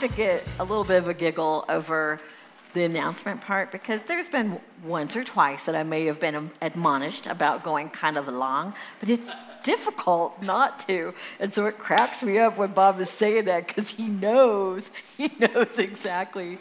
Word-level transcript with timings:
to 0.00 0.08
get 0.08 0.46
a 0.58 0.64
little 0.64 0.84
bit 0.84 0.98
of 0.98 1.08
a 1.08 1.14
giggle 1.14 1.64
over 1.68 2.18
the 2.72 2.84
announcement 2.84 3.40
part 3.40 3.72
because 3.72 4.04
there's 4.04 4.28
been 4.28 4.60
once 4.84 5.16
or 5.16 5.24
twice 5.24 5.64
that 5.64 5.74
I 5.74 5.82
may 5.82 6.06
have 6.06 6.20
been 6.20 6.50
admonished 6.62 7.26
about 7.26 7.62
going 7.62 7.90
kind 7.90 8.16
of 8.16 8.28
long, 8.28 8.74
but 9.00 9.08
it's 9.08 9.32
difficult 9.62 10.42
not 10.42 10.78
to. 10.80 11.14
And 11.38 11.52
so 11.52 11.66
it 11.66 11.78
cracks 11.78 12.22
me 12.22 12.38
up 12.38 12.56
when 12.56 12.72
Bob 12.72 13.00
is 13.00 13.10
saying 13.10 13.46
that 13.46 13.66
because 13.66 13.90
he 13.90 14.06
knows, 14.06 14.90
he 15.16 15.30
knows 15.38 15.78
exactly 15.78 16.58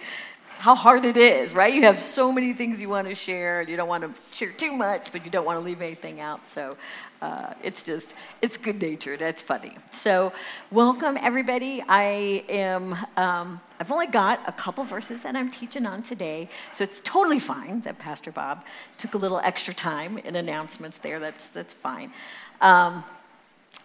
how 0.59 0.75
hard 0.75 1.05
it 1.05 1.15
is, 1.15 1.53
right? 1.53 1.73
You 1.73 1.83
have 1.83 1.99
so 1.99 2.33
many 2.33 2.51
things 2.51 2.81
you 2.81 2.89
want 2.89 3.07
to 3.07 3.15
share, 3.15 3.61
and 3.61 3.69
you 3.69 3.77
don't 3.77 3.87
want 3.87 4.03
to 4.03 4.35
share 4.35 4.51
too 4.51 4.73
much, 4.73 5.09
but 5.13 5.23
you 5.23 5.31
don't 5.31 5.45
want 5.45 5.57
to 5.57 5.63
leave 5.63 5.81
anything 5.81 6.19
out. 6.19 6.45
So 6.45 6.75
uh, 7.21 7.53
it's 7.63 7.83
just, 7.83 8.15
it's 8.41 8.55
good 8.55 8.81
natured. 8.81 9.21
It's 9.21 9.41
funny. 9.41 9.73
So, 9.91 10.31
welcome 10.71 11.17
everybody. 11.19 11.83
I 11.87 12.45
am, 12.47 12.93
um, 13.17 13.59
I've 13.79 13.91
only 13.91 14.07
got 14.07 14.47
a 14.47 14.53
couple 14.53 14.83
verses 14.85 15.23
that 15.23 15.35
I'm 15.35 15.51
teaching 15.51 15.85
on 15.85 16.01
today, 16.01 16.49
so 16.71 16.83
it's 16.83 17.01
totally 17.01 17.39
fine 17.39 17.81
that 17.81 17.99
Pastor 17.99 18.31
Bob 18.31 18.63
took 18.97 19.15
a 19.15 19.17
little 19.17 19.39
extra 19.39 19.73
time 19.73 20.17
in 20.19 20.35
announcements 20.35 20.97
there. 20.97 21.19
That's, 21.19 21.49
that's 21.49 21.73
fine. 21.73 22.13
Um, 22.61 23.03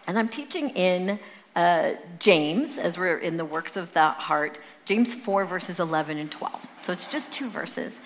and 0.07 0.17
I'm 0.17 0.29
teaching 0.29 0.69
in 0.69 1.19
uh, 1.55 1.91
James, 2.19 2.77
as 2.77 2.97
we're 2.97 3.17
in 3.17 3.37
the 3.37 3.45
works 3.45 3.75
of 3.75 3.91
the 3.93 4.09
heart, 4.09 4.59
James 4.85 5.13
4, 5.13 5.45
verses 5.45 5.79
11 5.79 6.17
and 6.17 6.31
12. 6.31 6.67
So 6.83 6.93
it's 6.93 7.07
just 7.07 7.33
two 7.33 7.49
verses. 7.49 8.01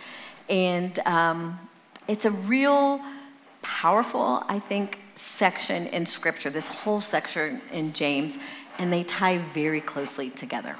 And 0.50 0.98
um, 1.00 1.60
it's 2.08 2.26
a 2.26 2.32
real 2.32 3.02
powerful, 3.62 4.44
I 4.48 4.60
think, 4.60 5.00
section 5.16 5.88
in 5.88 6.06
Scripture, 6.06 6.50
this 6.50 6.68
whole 6.68 7.02
section 7.02 7.62
in 7.72 7.94
James, 7.94 8.38
and 8.78 8.92
they 8.92 9.04
tie 9.04 9.38
very 9.38 9.82
closely 9.82 10.30
together. 10.30 10.76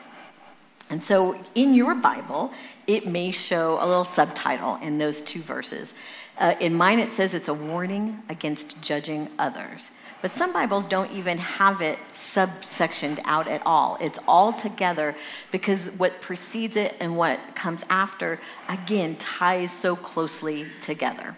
And 0.90 1.04
so 1.04 1.40
in 1.54 1.76
your 1.76 1.94
Bible, 1.94 2.52
it 2.88 3.06
may 3.06 3.32
show 3.32 3.78
a 3.80 3.86
little 3.86 4.06
subtitle 4.06 4.78
in 4.82 4.98
those 4.98 5.22
two 5.22 5.42
verses. 5.42 5.94
Uh, 6.38 6.56
in 6.60 6.74
mine, 6.74 7.00
it 7.00 7.12
says 7.12 7.34
it's 7.34 7.50
a 7.50 7.54
warning 7.54 8.24
against 8.30 8.82
judging 8.82 9.30
others. 9.38 9.92
But 10.22 10.32
some 10.32 10.52
Bibles 10.52 10.86
don't 10.86 11.12
even 11.12 11.38
have 11.38 11.82
it 11.82 11.98
subsectioned 12.12 13.22
out 13.24 13.48
at 13.48 13.62
all. 13.66 13.98
It's 14.02 14.20
all 14.28 14.52
together 14.52 15.16
because 15.52 15.90
what 15.92 16.22
precedes 16.22 16.76
it 16.76 16.96
and 17.00 17.16
what 17.16 17.40
comes 17.56 17.86
after, 17.90 18.40
again, 18.68 19.16
ties 19.16 19.72
so 19.72 19.96
closely 19.96 20.66
together. 20.82 21.38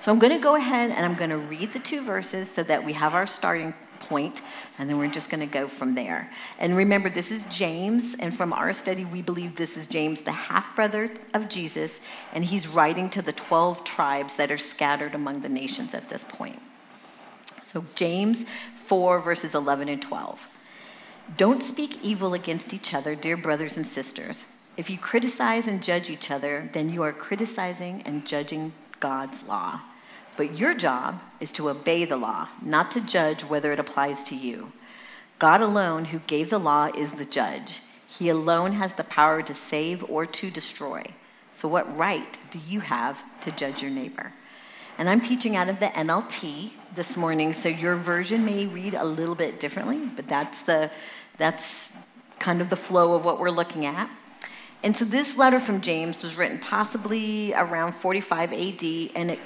So 0.00 0.12
I'm 0.12 0.18
going 0.18 0.32
to 0.32 0.42
go 0.42 0.54
ahead 0.54 0.90
and 0.90 1.04
I'm 1.04 1.16
going 1.16 1.30
to 1.30 1.38
read 1.38 1.72
the 1.72 1.80
two 1.80 2.02
verses 2.02 2.48
so 2.50 2.62
that 2.62 2.84
we 2.84 2.92
have 2.92 3.14
our 3.14 3.26
starting 3.26 3.74
point, 3.98 4.40
and 4.78 4.88
then 4.88 4.96
we're 4.96 5.10
just 5.10 5.28
going 5.28 5.40
to 5.40 5.52
go 5.52 5.66
from 5.66 5.94
there. 5.94 6.30
And 6.58 6.76
remember, 6.76 7.10
this 7.10 7.32
is 7.32 7.44
James, 7.44 8.14
and 8.14 8.34
from 8.34 8.52
our 8.52 8.72
study, 8.72 9.04
we 9.04 9.22
believe 9.22 9.56
this 9.56 9.76
is 9.76 9.86
James, 9.86 10.22
the 10.22 10.32
half 10.32 10.74
brother 10.76 11.10
of 11.34 11.48
Jesus, 11.48 12.00
and 12.32 12.44
he's 12.44 12.68
writing 12.68 13.10
to 13.10 13.22
the 13.22 13.32
12 13.32 13.84
tribes 13.84 14.36
that 14.36 14.52
are 14.52 14.58
scattered 14.58 15.14
among 15.14 15.40
the 15.40 15.48
nations 15.48 15.94
at 15.94 16.08
this 16.08 16.22
point. 16.22 16.62
So, 17.62 17.84
James 17.96 18.46
4, 18.76 19.20
verses 19.20 19.54
11 19.54 19.88
and 19.88 20.00
12. 20.00 20.48
Don't 21.36 21.62
speak 21.62 22.02
evil 22.02 22.32
against 22.32 22.72
each 22.72 22.94
other, 22.94 23.14
dear 23.14 23.36
brothers 23.36 23.76
and 23.76 23.86
sisters. 23.86 24.46
If 24.76 24.88
you 24.88 24.96
criticize 24.96 25.66
and 25.66 25.82
judge 25.82 26.08
each 26.08 26.30
other, 26.30 26.70
then 26.72 26.88
you 26.88 27.02
are 27.02 27.12
criticizing 27.12 28.02
and 28.06 28.24
judging 28.24 28.72
God's 29.00 29.46
law. 29.46 29.80
But 30.36 30.56
your 30.56 30.74
job 30.74 31.20
is 31.40 31.50
to 31.52 31.68
obey 31.68 32.04
the 32.04 32.16
law, 32.16 32.48
not 32.62 32.90
to 32.92 33.00
judge 33.00 33.42
whether 33.42 33.72
it 33.72 33.80
applies 33.80 34.22
to 34.24 34.36
you. 34.36 34.72
God 35.38 35.60
alone, 35.60 36.06
who 36.06 36.20
gave 36.20 36.50
the 36.50 36.58
law, 36.58 36.90
is 36.96 37.12
the 37.12 37.24
judge. 37.24 37.82
He 38.06 38.28
alone 38.28 38.72
has 38.72 38.94
the 38.94 39.04
power 39.04 39.42
to 39.42 39.54
save 39.54 40.08
or 40.08 40.26
to 40.26 40.50
destroy. 40.50 41.04
So, 41.50 41.68
what 41.68 41.96
right 41.96 42.38
do 42.50 42.60
you 42.68 42.80
have 42.80 43.22
to 43.42 43.50
judge 43.50 43.82
your 43.82 43.90
neighbor? 43.90 44.32
And 44.96 45.08
I'm 45.08 45.20
teaching 45.20 45.54
out 45.54 45.68
of 45.68 45.78
the 45.78 45.86
NLT 45.86 46.72
this 46.94 47.16
morning, 47.16 47.52
so 47.52 47.68
your 47.68 47.94
version 47.94 48.44
may 48.44 48.66
read 48.66 48.94
a 48.94 49.04
little 49.04 49.36
bit 49.36 49.60
differently, 49.60 49.98
but 50.16 50.26
that's 50.26 50.62
the 50.62 50.90
that's 51.36 51.96
kind 52.38 52.60
of 52.60 52.68
the 52.68 52.76
flow 52.76 53.14
of 53.14 53.24
what 53.24 53.38
we're 53.38 53.50
looking 53.50 53.86
at. 53.86 54.10
And 54.82 54.96
so 54.96 55.04
this 55.04 55.36
letter 55.36 55.58
from 55.58 55.80
James 55.80 56.22
was 56.22 56.36
written 56.36 56.58
possibly 56.58 57.52
around 57.54 57.94
45 57.94 58.52
AD, 58.52 58.84
and 59.16 59.30
it 59.32 59.40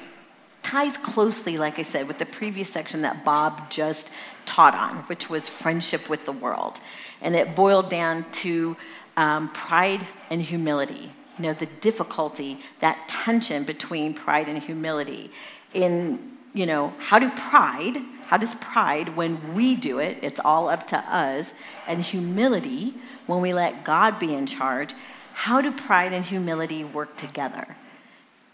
ties 0.63 0.97
closely, 0.97 1.57
like 1.59 1.79
I 1.79 1.83
said, 1.83 2.07
with 2.07 2.19
the 2.19 2.27
previous 2.27 2.69
section 2.69 3.03
that 3.03 3.25
Bob 3.25 3.71
just 3.71 4.13
taught 4.45 4.75
on, 4.75 4.97
which 5.05 5.31
was 5.31 5.49
friendship 5.49 6.09
with 6.11 6.25
the 6.27 6.33
world. 6.33 6.79
And 7.21 7.35
it 7.35 7.57
boiled 7.57 7.89
down 7.89 8.27
to 8.33 8.77
um, 9.17 9.49
pride 9.51 10.07
and 10.31 10.43
humility. 10.43 11.13
You 11.39 11.45
know, 11.45 11.53
the 11.55 11.67
difficulty, 11.67 12.59
that 12.81 13.09
tension 13.09 13.65
between 13.65 14.15
pride 14.15 14.49
and 14.49 14.63
humility. 14.63 15.31
In, 15.73 16.37
you 16.53 16.67
know, 16.67 16.93
how 16.99 17.19
do 17.19 17.31
pride, 17.31 17.97
how 18.27 18.37
does 18.37 18.55
pride, 18.57 19.17
when 19.17 19.55
we 19.55 19.75
do 19.75 19.99
it, 19.99 20.19
it's 20.21 20.41
all 20.41 20.69
up 20.69 20.87
to 20.89 20.99
us, 20.99 21.55
and 21.87 22.01
humility, 22.01 22.95
when 23.27 23.41
we 23.41 23.55
let 23.55 23.85
God 23.85 24.19
be 24.19 24.35
in 24.35 24.47
charge, 24.47 24.95
how 25.33 25.61
do 25.61 25.73
pride 25.73 26.13
and 26.13 26.25
humility 26.25 26.85
work 26.85 27.17
together? 27.17 27.77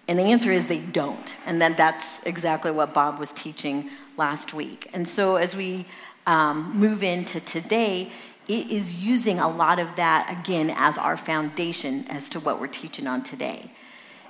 And 0.08 0.18
the 0.18 0.24
answer 0.24 0.50
is 0.50 0.66
they 0.66 0.78
don't. 0.78 1.34
And 1.44 1.60
then 1.60 1.74
that's 1.76 2.22
exactly 2.24 2.70
what 2.70 2.94
Bob 2.94 3.18
was 3.18 3.32
teaching 3.32 3.90
last 4.16 4.54
week. 4.54 4.88
And 4.94 5.06
so 5.06 5.36
as 5.36 5.54
we 5.54 5.84
um, 6.26 6.74
move 6.74 7.02
into 7.02 7.40
today, 7.40 8.10
it 8.48 8.70
is 8.70 8.92
using 8.92 9.38
a 9.38 9.48
lot 9.48 9.78
of 9.78 9.96
that 9.96 10.34
again 10.40 10.72
as 10.74 10.96
our 10.96 11.18
foundation 11.18 12.06
as 12.08 12.30
to 12.30 12.40
what 12.40 12.58
we're 12.58 12.66
teaching 12.66 13.06
on 13.06 13.22
today. 13.22 13.70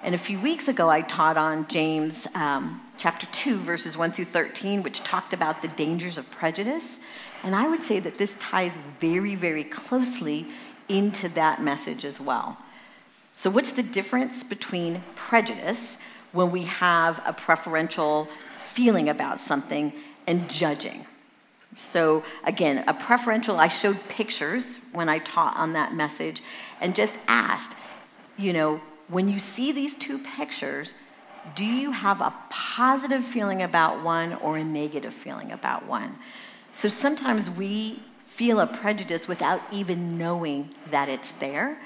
And 0.03 0.15
a 0.15 0.19
few 0.19 0.41
weeks 0.41 0.69
ago, 0.69 0.91
I 0.91 1.03
taught 1.03 1.37
on 1.37 1.67
James 1.69 2.27
um, 2.35 2.81
chapter 2.99 3.27
2, 3.27 3.57
verses 3.59 3.97
1 3.97 4.13
through 4.13 4.27
13, 4.27 4.83
which 4.83 5.01
talked 5.01 5.33
about 5.33 5.63
the 5.63 5.69
dangers 5.69 6.19
of 6.19 6.31
prejudice. 6.31 6.99
And 7.45 7.55
I 7.55 7.69
would 7.69 7.83
say 7.83 8.01
that 8.01 8.19
this 8.19 8.37
ties 8.39 8.77
very, 9.01 9.35
very 9.35 9.65
closely 9.65 10.47
into 10.89 11.29
that 11.31 11.63
message 11.63 12.05
as 12.05 12.21
well. 12.21 12.59
So, 13.35 13.51
what's 13.51 13.73
the 13.73 13.83
difference 13.83 14.43
between 14.43 15.03
prejudice 15.15 15.99
when 16.33 16.51
we 16.51 16.65
have 16.65 17.23
a 17.25 17.33
preferential 17.33 18.27
feeling 18.59 19.09
about 19.09 19.39
something 19.39 19.93
and 20.27 20.49
judging? 20.51 21.07
So, 21.77 22.25
again, 22.43 22.83
a 22.89 22.95
preferential, 22.95 23.59
I 23.59 23.69
showed 23.69 24.09
pictures 24.09 24.81
when 24.93 25.09
I 25.09 25.19
taught 25.21 25.57
on 25.57 25.75
that 25.75 25.95
message 25.95 26.43
and 26.81 26.95
just 26.95 27.19
asked, 27.29 27.79
you 28.37 28.53
know, 28.53 28.81
when 29.09 29.29
you 29.29 29.39
see 29.39 29.73
these 29.73 29.95
two 29.95 30.19
pictures, 30.19 30.95
do 31.55 31.65
you 31.65 31.93
have 31.93 32.21
a 32.21 32.33
positive 32.51 33.25
feeling 33.25 33.63
about 33.63 34.03
one 34.03 34.35
or 34.35 34.57
a 34.57 34.65
negative 34.65 35.15
feeling 35.15 35.53
about 35.53 35.87
one? 35.87 36.17
So 36.73 36.89
sometimes 36.89 37.49
we 37.51 38.01
feel 38.39 38.61
a 38.61 38.67
prejudice 38.69 39.27
without 39.27 39.61
even 39.73 40.17
knowing 40.17 40.69
that 40.93 41.09
it's 41.09 41.33
there 41.33 41.77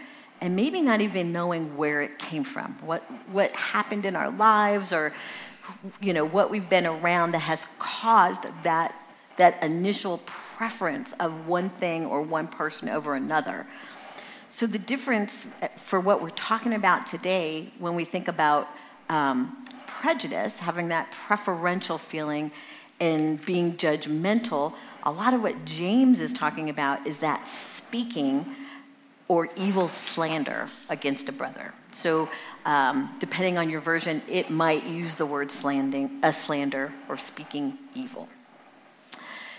and 0.42 0.54
maybe 0.54 0.82
not 0.82 1.00
even 1.00 1.32
knowing 1.32 1.78
where 1.78 2.02
it 2.02 2.18
came 2.18 2.44
from, 2.44 2.74
what, 2.82 3.00
what 3.30 3.50
happened 3.52 4.04
in 4.04 4.14
our 4.14 4.30
lives 4.30 4.92
or 4.92 5.14
you 6.02 6.12
know, 6.12 6.26
what 6.26 6.50
we've 6.50 6.68
been 6.68 6.84
around 6.84 7.32
that 7.32 7.38
has 7.38 7.66
caused 7.78 8.44
that, 8.64 8.94
that 9.38 9.62
initial 9.64 10.18
preference 10.26 11.14
of 11.14 11.48
one 11.48 11.70
thing 11.70 12.04
or 12.04 12.20
one 12.20 12.46
person 12.46 12.90
over 12.90 13.14
another. 13.14 13.66
So, 14.50 14.66
the 14.66 14.78
difference 14.78 15.48
for 15.76 16.00
what 16.00 16.20
we're 16.20 16.28
talking 16.30 16.74
about 16.74 17.06
today 17.06 17.70
when 17.78 17.94
we 17.94 18.04
think 18.04 18.28
about 18.28 18.68
um, 19.08 19.56
prejudice, 19.86 20.60
having 20.60 20.88
that 20.88 21.10
preferential 21.12 21.96
feeling 21.96 22.50
and 23.00 23.42
being 23.46 23.78
judgmental, 23.78 24.74
a 25.02 25.10
lot 25.10 25.34
of 25.34 25.42
what 25.42 25.64
James 25.64 26.20
is 26.20 26.32
talking 26.32 26.70
about 26.70 27.06
is 27.06 27.18
that 27.18 27.48
speaking 27.48 28.46
or 29.28 29.48
evil 29.56 29.88
slander 29.88 30.68
against 30.88 31.28
a 31.28 31.32
brother. 31.32 31.72
So, 31.92 32.28
um, 32.64 33.14
depending 33.18 33.58
on 33.58 33.70
your 33.70 33.80
version, 33.80 34.22
it 34.28 34.50
might 34.50 34.84
use 34.84 35.14
the 35.14 35.26
word 35.26 35.50
slanding, 35.50 36.20
a 36.22 36.32
slander 36.32 36.92
or 37.08 37.16
speaking 37.16 37.78
evil. 37.94 38.28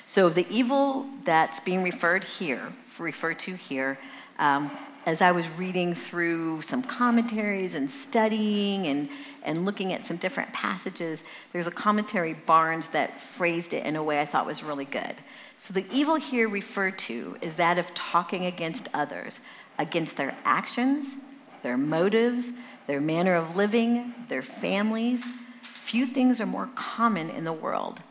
So, 0.05 0.29
the 0.29 0.47
evil 0.49 1.07
that's 1.23 1.59
being 1.59 1.83
referred 1.83 2.23
here, 2.23 2.61
referred 2.99 3.39
to 3.39 3.55
here, 3.55 3.97
um, 4.39 4.71
as 5.05 5.21
I 5.21 5.31
was 5.31 5.49
reading 5.57 5.93
through 5.93 6.61
some 6.61 6.81
commentaries 6.81 7.75
and 7.75 7.91
studying 7.91 8.87
and, 8.87 9.09
and 9.43 9.65
looking 9.65 9.91
at 9.91 10.05
some 10.05 10.17
different 10.17 10.53
passages, 10.53 11.25
there's 11.51 11.67
a 11.67 11.71
commentary, 11.71 12.33
Barnes, 12.33 12.87
that 12.89 13.19
phrased 13.19 13.73
it 13.73 13.85
in 13.85 13.95
a 13.95 14.03
way 14.03 14.21
I 14.21 14.25
thought 14.25 14.45
was 14.45 14.63
really 14.63 14.85
good. 14.85 15.15
So, 15.57 15.73
the 15.73 15.85
evil 15.91 16.15
here 16.15 16.47
referred 16.47 16.97
to 16.99 17.37
is 17.41 17.55
that 17.55 17.77
of 17.77 17.93
talking 17.93 18.45
against 18.45 18.87
others, 18.93 19.39
against 19.77 20.17
their 20.17 20.35
actions, 20.45 21.17
their 21.63 21.77
motives, 21.77 22.53
their 22.87 22.99
manner 22.99 23.35
of 23.35 23.55
living, 23.55 24.13
their 24.29 24.41
families. 24.41 25.31
Few 25.61 26.05
things 26.05 26.39
are 26.41 26.45
more 26.45 26.69
common 26.75 27.29
in 27.29 27.43
the 27.43 27.53
world. 27.53 28.01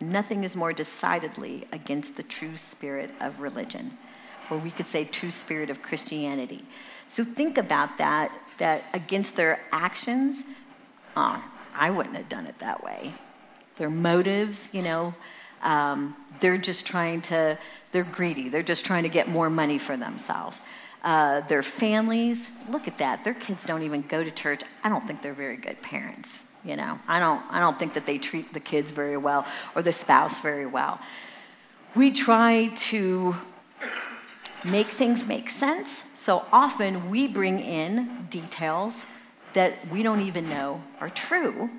Nothing 0.00 0.44
is 0.44 0.56
more 0.56 0.72
decidedly 0.72 1.66
against 1.72 2.16
the 2.16 2.22
true 2.22 2.56
spirit 2.56 3.10
of 3.20 3.40
religion. 3.40 3.92
Or 4.52 4.58
we 4.58 4.70
could 4.70 4.86
say 4.86 5.04
true 5.04 5.30
spirit 5.30 5.70
of 5.70 5.80
Christianity. 5.80 6.64
So 7.08 7.24
think 7.24 7.56
about 7.56 7.96
that, 7.98 8.30
that 8.58 8.84
against 8.92 9.34
their 9.36 9.60
actions, 9.72 10.44
oh, 11.16 11.42
I 11.74 11.90
wouldn't 11.90 12.16
have 12.16 12.28
done 12.28 12.46
it 12.46 12.58
that 12.58 12.84
way. 12.84 13.14
Their 13.76 13.88
motives, 13.88 14.68
you 14.74 14.82
know, 14.82 15.14
um, 15.62 16.14
they're 16.40 16.58
just 16.58 16.86
trying 16.86 17.22
to, 17.22 17.58
they're 17.92 18.04
greedy. 18.04 18.50
They're 18.50 18.62
just 18.62 18.84
trying 18.84 19.04
to 19.04 19.08
get 19.08 19.26
more 19.26 19.48
money 19.48 19.78
for 19.78 19.96
themselves. 19.96 20.60
Uh, 21.02 21.40
their 21.40 21.62
families, 21.62 22.50
look 22.68 22.86
at 22.86 22.98
that. 22.98 23.24
Their 23.24 23.34
kids 23.34 23.64
don't 23.64 23.82
even 23.82 24.02
go 24.02 24.22
to 24.22 24.30
church. 24.30 24.62
I 24.84 24.88
don't 24.90 25.06
think 25.06 25.22
they're 25.22 25.32
very 25.32 25.56
good 25.56 25.80
parents. 25.80 26.42
You 26.64 26.76
know, 26.76 26.98
I 27.08 27.18
don't, 27.18 27.42
I 27.50 27.58
don't 27.58 27.78
think 27.78 27.94
that 27.94 28.06
they 28.06 28.18
treat 28.18 28.52
the 28.52 28.60
kids 28.60 28.92
very 28.92 29.16
well 29.16 29.46
or 29.74 29.82
the 29.82 29.92
spouse 29.92 30.40
very 30.40 30.66
well. 30.66 31.00
We 31.96 32.12
try 32.12 32.68
to 32.68 33.34
make 34.64 34.86
things 34.86 35.26
make 35.26 35.50
sense. 35.50 36.10
So 36.14 36.44
often 36.52 37.10
we 37.10 37.26
bring 37.26 37.58
in 37.60 38.26
details 38.30 39.06
that 39.54 39.88
we 39.88 40.02
don't 40.02 40.20
even 40.20 40.48
know 40.48 40.82
are 41.00 41.10
true 41.10 41.70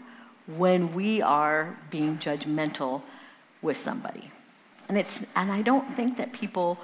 when 0.48 0.94
we 0.94 1.22
are 1.22 1.78
being 1.90 2.18
judgmental 2.18 3.02
with 3.62 3.78
somebody. 3.78 4.30
And 4.90 4.98
it's 4.98 5.26
and 5.36 5.52
I 5.52 5.62
don't 5.62 5.90
think 5.90 6.18
that 6.18 6.34
people 6.34 6.78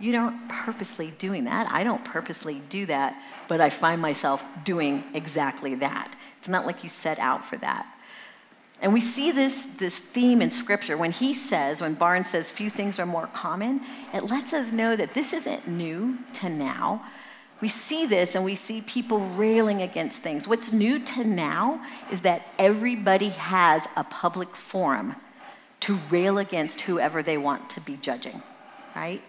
you 0.00 0.10
don't 0.10 0.48
purposely 0.48 1.12
doing 1.18 1.44
that. 1.44 1.70
I 1.70 1.84
don't 1.84 2.04
purposely 2.04 2.60
do 2.68 2.84
that, 2.86 3.16
but 3.46 3.60
I 3.60 3.70
find 3.70 4.02
myself 4.02 4.42
doing 4.64 5.04
exactly 5.14 5.76
that. 5.76 6.14
It's 6.38 6.48
not 6.48 6.66
like 6.66 6.82
you 6.82 6.88
set 6.88 7.18
out 7.18 7.44
for 7.44 7.56
that. 7.58 7.86
And 8.80 8.92
we 8.92 9.00
see 9.00 9.30
this, 9.30 9.66
this 9.66 9.98
theme 9.98 10.42
in 10.42 10.50
Scripture 10.50 10.96
when 10.96 11.12
he 11.12 11.32
says, 11.32 11.80
when 11.80 11.94
Barnes 11.94 12.30
says, 12.30 12.50
few 12.50 12.68
things 12.68 12.98
are 12.98 13.06
more 13.06 13.28
common, 13.28 13.80
it 14.12 14.24
lets 14.24 14.52
us 14.52 14.72
know 14.72 14.96
that 14.96 15.14
this 15.14 15.32
isn't 15.32 15.66
new 15.68 16.18
to 16.34 16.48
now. 16.48 17.04
We 17.60 17.68
see 17.68 18.04
this 18.04 18.34
and 18.34 18.44
we 18.44 18.56
see 18.56 18.82
people 18.82 19.20
railing 19.20 19.80
against 19.80 20.22
things. 20.22 20.46
What's 20.46 20.72
new 20.72 20.98
to 20.98 21.24
now 21.24 21.80
is 22.10 22.22
that 22.22 22.42
everybody 22.58 23.28
has 23.28 23.86
a 23.96 24.04
public 24.04 24.54
forum 24.54 25.16
to 25.80 25.94
rail 26.10 26.38
against 26.38 26.82
whoever 26.82 27.22
they 27.22 27.38
want 27.38 27.70
to 27.70 27.80
be 27.80 27.96
judging, 27.96 28.42
right? 28.94 29.22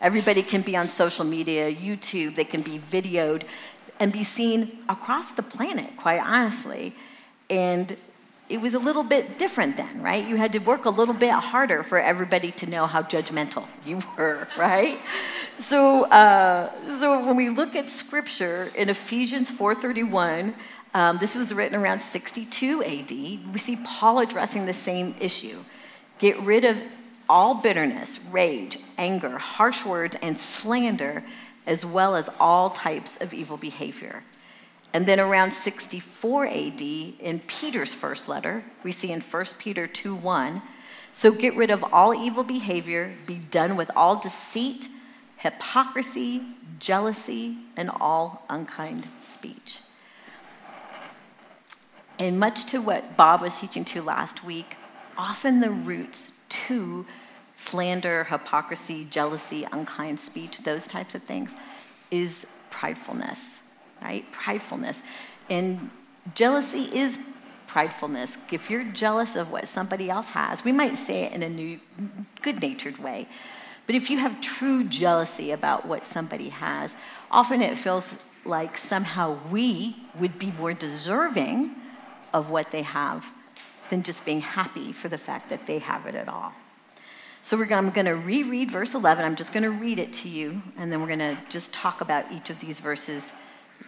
Everybody 0.00 0.42
can 0.42 0.62
be 0.62 0.76
on 0.76 0.88
social 0.88 1.24
media, 1.24 1.72
YouTube, 1.74 2.34
they 2.34 2.44
can 2.44 2.62
be 2.62 2.78
videoed 2.78 3.42
and 3.98 4.12
be 4.12 4.24
seen 4.24 4.78
across 4.88 5.32
the 5.32 5.42
planet, 5.42 5.96
quite 5.96 6.20
honestly. 6.20 6.94
And 7.48 7.96
it 8.50 8.60
was 8.60 8.74
a 8.74 8.80
little 8.80 9.04
bit 9.04 9.38
different 9.38 9.76
then, 9.76 10.02
right? 10.02 10.26
You 10.26 10.34
had 10.34 10.52
to 10.52 10.58
work 10.58 10.84
a 10.84 10.90
little 10.90 11.14
bit 11.14 11.30
harder 11.30 11.84
for 11.84 12.00
everybody 12.00 12.50
to 12.52 12.68
know 12.68 12.86
how 12.86 13.02
judgmental 13.02 13.64
you 13.86 14.00
were, 14.18 14.48
right? 14.58 14.98
So, 15.56 16.04
uh, 16.06 16.70
so 16.98 17.24
when 17.24 17.36
we 17.36 17.48
look 17.48 17.76
at 17.76 17.88
scripture 17.88 18.70
in 18.74 18.88
Ephesians 18.88 19.50
4:31, 19.50 20.54
um, 20.92 21.18
this 21.18 21.36
was 21.36 21.54
written 21.54 21.80
around 21.80 22.00
62 22.00 22.82
AD. 22.82 23.10
We 23.52 23.58
see 23.58 23.78
Paul 23.84 24.18
addressing 24.18 24.66
the 24.66 24.72
same 24.72 25.14
issue: 25.20 25.58
get 26.18 26.40
rid 26.40 26.64
of 26.64 26.82
all 27.28 27.54
bitterness, 27.54 28.18
rage, 28.32 28.78
anger, 28.98 29.38
harsh 29.38 29.84
words, 29.84 30.16
and 30.20 30.36
slander, 30.36 31.22
as 31.66 31.86
well 31.86 32.16
as 32.16 32.28
all 32.40 32.70
types 32.70 33.20
of 33.20 33.32
evil 33.32 33.56
behavior. 33.56 34.24
And 34.92 35.06
then 35.06 35.20
around 35.20 35.52
64 35.52 36.46
AD, 36.46 36.80
in 36.80 37.40
Peter's 37.46 37.94
first 37.94 38.28
letter, 38.28 38.64
we 38.82 38.92
see 38.92 39.12
in 39.12 39.20
1 39.20 39.44
Peter 39.58 39.86
2 39.86 40.14
1, 40.14 40.62
so 41.12 41.32
get 41.32 41.56
rid 41.56 41.70
of 41.70 41.84
all 41.92 42.14
evil 42.14 42.44
behavior, 42.44 43.12
be 43.26 43.36
done 43.36 43.76
with 43.76 43.90
all 43.96 44.16
deceit, 44.16 44.88
hypocrisy, 45.38 46.42
jealousy, 46.78 47.56
and 47.76 47.90
all 47.90 48.44
unkind 48.48 49.06
speech. 49.20 49.80
And 52.18 52.38
much 52.38 52.66
to 52.66 52.80
what 52.80 53.16
Bob 53.16 53.40
was 53.40 53.58
teaching 53.58 53.84
to 53.86 54.02
last 54.02 54.44
week, 54.44 54.76
often 55.16 55.60
the 55.60 55.70
roots 55.70 56.32
to 56.50 57.06
slander, 57.54 58.24
hypocrisy, 58.24 59.06
jealousy, 59.10 59.66
unkind 59.72 60.20
speech, 60.20 60.58
those 60.58 60.86
types 60.86 61.14
of 61.14 61.22
things, 61.22 61.56
is 62.10 62.46
pridefulness, 62.70 63.59
right? 64.02 64.30
Pridefulness. 64.32 65.02
And 65.48 65.90
jealousy 66.34 66.84
is 66.84 67.18
pridefulness. 67.66 68.38
If 68.52 68.70
you're 68.70 68.84
jealous 68.84 69.36
of 69.36 69.50
what 69.50 69.68
somebody 69.68 70.10
else 70.10 70.30
has, 70.30 70.64
we 70.64 70.72
might 70.72 70.96
say 70.96 71.24
it 71.24 71.32
in 71.32 71.42
a 71.42 71.48
new, 71.48 71.80
good 72.42 72.60
natured 72.60 72.98
way. 72.98 73.28
But 73.86 73.94
if 73.94 74.10
you 74.10 74.18
have 74.18 74.40
true 74.40 74.84
jealousy 74.84 75.50
about 75.50 75.86
what 75.86 76.04
somebody 76.04 76.50
has, 76.50 76.96
often 77.30 77.62
it 77.62 77.78
feels 77.78 78.16
like 78.44 78.78
somehow 78.78 79.38
we 79.50 79.96
would 80.18 80.38
be 80.38 80.52
more 80.52 80.72
deserving 80.72 81.74
of 82.32 82.50
what 82.50 82.70
they 82.70 82.82
have 82.82 83.30
than 83.90 84.02
just 84.02 84.24
being 84.24 84.40
happy 84.40 84.92
for 84.92 85.08
the 85.08 85.18
fact 85.18 85.48
that 85.50 85.66
they 85.66 85.78
have 85.78 86.06
it 86.06 86.14
at 86.14 86.28
all. 86.28 86.52
So 87.42 87.56
we're, 87.56 87.72
I'm 87.72 87.90
going 87.90 88.06
to 88.06 88.14
reread 88.14 88.70
verse 88.70 88.94
11. 88.94 89.24
I'm 89.24 89.36
just 89.36 89.52
going 89.52 89.62
to 89.62 89.70
read 89.70 89.98
it 89.98 90.12
to 90.14 90.28
you, 90.28 90.62
and 90.76 90.92
then 90.92 91.00
we're 91.00 91.08
going 91.08 91.18
to 91.18 91.38
just 91.48 91.72
talk 91.72 92.00
about 92.00 92.30
each 92.30 92.50
of 92.50 92.60
these 92.60 92.80
verses 92.80 93.32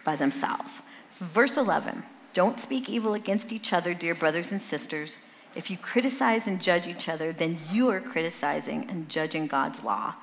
by 0.03 0.15
themselves. 0.15 0.81
Verse 1.13 1.57
11 1.57 2.03
Don't 2.33 2.59
speak 2.59 2.89
evil 2.89 3.13
against 3.13 3.51
each 3.51 3.73
other, 3.73 3.93
dear 3.93 4.15
brothers 4.15 4.51
and 4.51 4.61
sisters. 4.61 5.19
If 5.55 5.69
you 5.69 5.77
criticize 5.77 6.47
and 6.47 6.61
judge 6.61 6.87
each 6.87 7.07
other, 7.07 7.31
then 7.31 7.59
you 7.71 7.89
are 7.89 8.01
criticizing 8.01 8.89
and 8.89 9.07
judging 9.07 9.47
God's 9.47 9.83
law. 9.83 10.15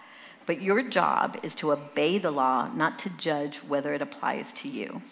But 0.47 0.61
your 0.61 0.83
job 0.83 1.39
is 1.43 1.55
to 1.57 1.73
obey 1.73 2.19
the 2.19 2.33
law, 2.33 2.69
not 2.75 2.99
to 3.01 3.17
judge 3.17 3.59
whether 3.59 3.95
it 3.95 4.03
applies 4.03 4.53
to 4.55 4.69
you. 4.69 5.03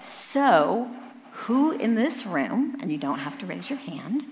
So, 0.00 0.90
who 1.32 1.72
in 1.72 1.94
this 1.94 2.26
room, 2.26 2.76
and 2.80 2.90
you 2.90 2.98
don't 2.98 3.20
have 3.20 3.38
to 3.38 3.46
raise 3.46 3.70
your 3.70 3.78
hand, 3.78 4.24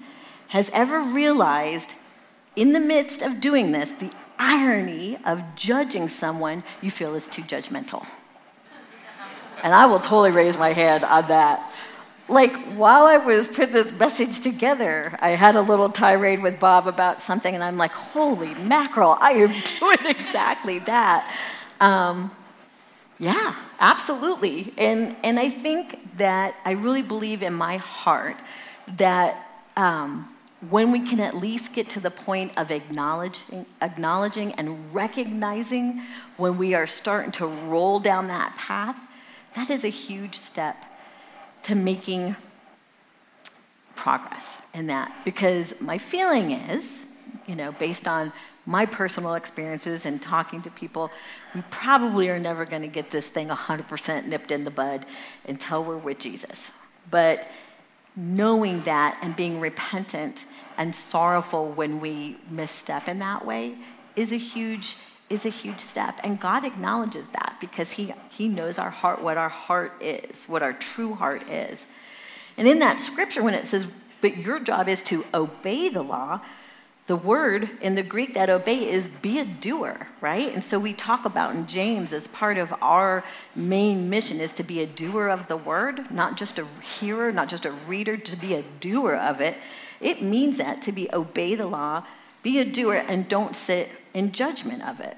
has 0.49 0.71
ever 0.71 1.01
realized 1.01 1.95
in 2.57 2.73
the 2.73 2.81
midst 2.81 3.23
of 3.23 3.41
doing 3.41 3.73
this, 3.73 3.91
the 3.91 4.13
irony 4.39 5.17
of 5.25 5.43
judging 5.55 6.09
someone 6.09 6.65
you 6.81 6.91
feel 6.91 7.15
is 7.15 7.27
too 7.27 7.43
judgmental. 7.43 8.07
And 9.63 9.73
I 9.73 9.87
will 9.87 10.01
totally 10.01 10.31
raise 10.31 10.59
my 10.59 10.73
hand 10.73 11.05
on 11.05 11.29
that. 11.29 11.73
Like, 12.29 12.55
while 12.75 13.05
I 13.05 13.19
was 13.19 13.49
putting 13.49 13.73
this 13.73 13.93
message 13.93 14.41
together, 14.41 15.17
I 15.21 15.31
had 15.31 15.55
a 15.55 15.61
little 15.61 15.89
tirade 15.89 16.43
with 16.43 16.59
Bob 16.59 16.87
about 16.87 17.21
something, 17.21 17.55
and 17.55 17.63
I'm 17.63 17.77
like, 17.77 17.93
holy 17.93 18.55
mackerel, 18.55 19.17
I 19.21 19.33
am 19.33 19.53
doing 19.79 19.99
exactly 20.07 20.79
that. 20.81 21.37
Um, 21.81 22.31
yeah, 23.19 23.55
absolutely. 23.79 24.73
And, 24.79 25.15
and 25.23 25.39
I 25.39 25.49
think 25.49 26.17
that 26.17 26.57
I 26.65 26.73
really 26.73 27.03
believe 27.03 27.43
in 27.43 27.55
my 27.55 27.77
heart 27.77 28.37
that 28.97 29.47
um, 29.77 30.29
when 30.71 30.93
we 30.93 31.09
can 31.09 31.21
at 31.21 31.37
least 31.37 31.75
get 31.75 31.89
to 31.91 32.01
the 32.01 32.11
point 32.11 32.57
of 32.57 32.71
acknowledging, 32.71 33.67
acknowledging 33.81 34.53
and 34.53 34.95
recognizing 34.95 36.03
when 36.37 36.57
we 36.59 36.75
are 36.75 36.87
starting 36.87 37.33
to 37.33 37.47
roll 37.47 38.01
down 38.01 38.29
that 38.29 38.57
path, 38.57 39.05
that 39.55 39.71
is 39.71 39.85
a 39.85 39.89
huge 39.89 40.35
step 40.35 40.85
to 41.65 41.75
making 41.75 42.37
progress 43.95 44.63
in 44.75 44.87
that. 44.89 45.13
Because 45.25 45.81
my 45.81 45.99
feeling 45.99 46.51
is, 46.51 47.05
you 47.47 47.55
know, 47.55 47.73
based 47.73 48.09
on 48.09 48.33
my 48.67 48.87
personal 48.87 49.35
experiences 49.35 50.07
and 50.07 50.23
talking 50.23 50.63
to 50.63 50.71
people, 50.71 51.11
we 51.55 51.63
probably 51.71 52.31
are 52.31 52.39
never 52.39 52.65
going 52.65 52.83
to 52.83 52.89
get 52.89 53.11
this 53.11 53.29
thing 53.29 53.49
100% 53.49 54.27
nipped 54.27 54.51
in 54.51 54.65
the 54.65 54.71
bud 54.71 55.05
until 55.47 55.83
we're 55.83 55.97
with 55.97 56.19
Jesus. 56.19 56.73
But 57.11 57.49
knowing 58.15 58.83
that 58.83 59.19
and 59.23 59.35
being 59.35 59.59
repentant 59.59 60.45
and 60.77 60.95
sorrowful 60.95 61.69
when 61.69 62.01
we 62.01 62.37
misstep 62.51 63.09
in 63.09 63.19
that 63.19 63.45
way 63.45 63.75
is 64.15 64.33
a 64.33 64.37
huge 64.37 64.97
is 65.33 65.47
a 65.47 65.49
huge 65.49 65.81
step 65.81 66.21
and 66.23 66.39
god 66.39 66.65
acknowledges 66.65 67.29
that 67.29 67.57
because 67.59 67.93
he 67.93 68.13
he 68.31 68.49
knows 68.49 68.79
our 68.79 68.91
heart 68.91 69.23
what 69.23 69.37
our 69.37 69.49
heart 69.49 69.93
is 70.01 70.47
what 70.47 70.63
our 70.63 70.73
true 70.73 71.15
heart 71.15 71.49
is. 71.49 71.87
And 72.59 72.69
in 72.69 72.79
that 72.81 73.01
scripture 73.01 73.43
when 73.43 73.55
it 73.55 73.65
says 73.65 73.89
but 74.21 74.37
your 74.37 74.61
job 74.61 74.89
is 74.89 75.03
to 75.05 75.25
obey 75.33 75.89
the 75.89 76.03
law 76.03 76.41
the 77.07 77.17
word 77.17 77.69
in 77.81 77.97
the 77.97 78.03
greek 78.03 78.35
that 78.35 78.49
obey 78.49 78.89
is 78.89 79.09
be 79.09 79.39
a 79.39 79.45
doer 79.45 80.09
right? 80.21 80.53
And 80.53 80.63
so 80.63 80.79
we 80.79 80.93
talk 80.93 81.25
about 81.25 81.55
in 81.55 81.67
james 81.67 82.13
as 82.13 82.27
part 82.29 82.59
of 82.59 82.75
our 82.83 83.25
main 83.57 84.11
mission 84.11 84.39
is 84.39 84.53
to 84.55 84.63
be 84.63 84.81
a 84.81 84.87
doer 84.87 85.29
of 85.29 85.49
the 85.49 85.57
word 85.57 86.11
not 86.11 86.37
just 86.37 86.59
a 86.59 86.67
hearer 86.83 87.33
not 87.33 87.49
just 87.49 87.65
a 87.65 87.73
reader 87.73 88.19
to 88.19 88.37
be 88.37 88.55
a 88.55 88.63
doer 88.81 89.15
of 89.15 89.41
it. 89.41 89.57
It 90.03 90.21
means 90.21 90.59
that 90.59 90.83
to 90.83 90.93
be 90.93 91.09
obey 91.13 91.55
the 91.55 91.69
law, 91.69 92.05
be 92.43 92.59
a 92.59 92.65
doer, 92.65 93.05
and 93.07 93.29
don't 93.29 93.55
sit 93.55 93.89
in 94.13 94.33
judgment 94.33 94.83
of 94.87 94.99
it. 94.99 95.17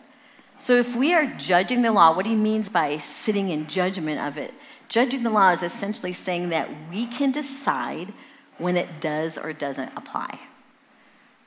So 0.58 0.74
if 0.74 0.96
we 0.96 1.12
are 1.12 1.26
judging 1.26 1.82
the 1.82 1.92
law, 1.92 2.14
what 2.14 2.26
he 2.26 2.34
means 2.34 2.68
by 2.68 2.96
sitting 2.96 3.50
in 3.50 3.66
judgment 3.66 4.20
of 4.20 4.38
it, 4.38 4.54
judging 4.88 5.22
the 5.22 5.30
law 5.30 5.50
is 5.50 5.62
essentially 5.62 6.12
saying 6.12 6.50
that 6.50 6.68
we 6.90 7.06
can 7.06 7.32
decide 7.32 8.12
when 8.58 8.76
it 8.76 9.00
does 9.00 9.36
or 9.36 9.52
doesn't 9.52 9.90
apply. 9.96 10.38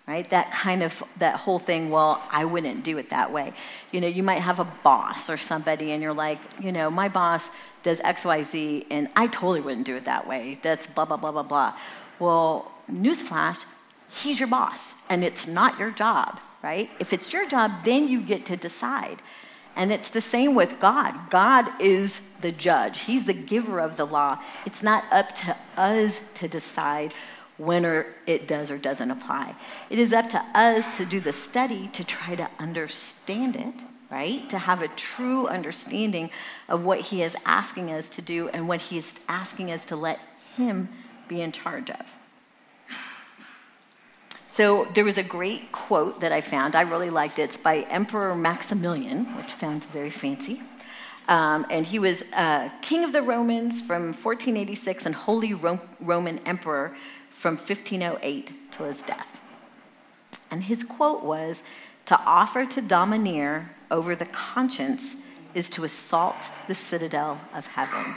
right? 0.08 0.30
That 0.30 0.52
kind 0.52 0.82
of, 0.82 1.04
that 1.18 1.36
whole 1.36 1.60
thing, 1.60 1.90
well, 1.90 2.24
I 2.32 2.46
wouldn't 2.46 2.84
do 2.84 2.98
it 2.98 3.10
that 3.10 3.32
way. 3.32 3.54
You 3.92 4.00
know, 4.02 4.08
you 4.08 4.24
might 4.24 4.40
have 4.40 4.60
a 4.60 4.64
boss 4.64 5.30
or 5.30 5.38
somebody 5.38 5.92
and 5.92 6.02
you're 6.02 6.14
like, 6.14 6.40
you 6.62 6.72
know, 6.72 6.90
my 6.90 7.10
boss 7.10 7.52
does 7.84 8.00
X, 8.02 8.24
Y, 8.26 8.44
Z, 8.44 8.86
and 8.90 9.10
I 9.16 9.28
totally 9.28 9.62
wouldn't 9.62 9.86
do 9.86 9.96
it 9.96 10.06
that 10.06 10.26
way. 10.26 10.60
That's 10.62 10.88
blah, 10.88 11.06
blah, 11.06 11.18
blah, 11.18 11.32
blah, 11.34 11.44
blah. 11.44 11.74
Well, 12.20 12.72
newsflash, 12.90 13.66
he's 14.10 14.40
your 14.40 14.48
boss 14.48 14.96
and 15.10 15.24
it's 15.24 15.46
not 15.46 15.78
your 15.78 15.92
job, 15.92 16.40
right? 16.64 16.90
If 17.00 17.14
it's 17.14 17.32
your 17.32 17.48
job, 17.48 17.84
then 17.84 18.08
you 18.08 18.22
get 18.22 18.46
to 18.48 18.58
decide. 18.58 19.22
And 19.76 19.92
it's 19.92 20.10
the 20.10 20.22
same 20.22 20.56
with 20.56 20.80
God. 20.80 21.30
God 21.30 21.70
is 21.80 22.22
the 22.42 22.52
judge, 22.52 23.02
He's 23.02 23.26
the 23.26 23.34
giver 23.34 23.80
of 23.80 23.96
the 23.98 24.06
law. 24.06 24.40
It's 24.66 24.82
not 24.82 25.04
up 25.12 25.36
to 25.36 25.56
us 25.78 26.20
to 26.36 26.48
decide 26.48 27.14
when 27.58 27.86
or 27.86 28.08
it 28.26 28.48
does 28.48 28.70
or 28.72 28.78
doesn't 28.78 29.12
apply. 29.12 29.56
It 29.90 30.00
is 30.00 30.14
up 30.14 30.30
to 30.30 30.44
us 30.54 30.98
to 30.98 31.06
do 31.06 31.20
the 31.20 31.34
study 31.34 31.88
to 31.90 32.04
try 32.04 32.36
to 32.36 32.50
understand 32.60 33.56
it, 33.56 33.84
right? 34.12 34.48
To 34.50 34.58
have 34.58 34.82
a 34.82 34.88
true 34.90 35.48
understanding 35.48 36.30
of 36.70 36.86
what 36.86 37.00
he 37.00 37.24
is 37.24 37.36
asking 37.46 37.92
us 37.92 38.10
to 38.12 38.22
do 38.22 38.50
and 38.50 38.68
what 38.68 38.82
he 38.82 38.98
is 38.98 39.20
asking 39.28 39.72
us 39.72 39.86
to 39.86 39.96
let 39.96 40.20
him 40.56 40.90
be 41.28 41.42
in 41.42 41.52
charge 41.52 41.90
of. 41.90 42.16
So 44.58 44.86
there 44.96 45.04
was 45.04 45.20
a 45.20 45.24
great 45.24 45.72
quote 45.72 46.22
that 46.22 46.32
I 46.32 46.42
found. 46.42 46.76
I 46.76 46.82
really 46.82 47.12
liked 47.12 47.38
it. 47.38 47.44
It's 47.44 47.58
by 47.58 47.82
Emperor 47.92 48.34
Maximilian, 48.36 49.26
which 49.38 49.54
sounds 49.54 49.86
very 49.86 50.10
fancy. 50.10 50.64
Um, 51.28 51.68
and 51.70 51.86
he 51.86 52.00
was 52.00 52.24
uh, 52.34 52.70
king 52.82 53.04
of 53.04 53.12
the 53.12 53.22
Romans 53.22 53.84
from 53.84 54.06
1486 54.06 55.06
and 55.06 55.14
Holy 55.14 55.54
Ro- 55.54 55.80
Roman 56.00 56.40
Emperor 56.40 56.96
from 57.30 57.56
1508 57.56 58.52
till 58.72 58.88
his 58.88 59.04
death. 59.04 59.44
And 60.50 60.64
his 60.64 60.84
quote 60.84 61.24
was 61.24 61.64
To 62.08 62.20
offer 62.26 62.66
to 62.66 62.82
domineer 62.82 63.76
over 63.92 64.16
the 64.16 64.26
conscience 64.26 65.18
is 65.54 65.70
to 65.70 65.84
assault 65.84 66.50
the 66.68 66.74
citadel 66.74 67.42
of 67.54 67.68
heaven. 67.68 68.16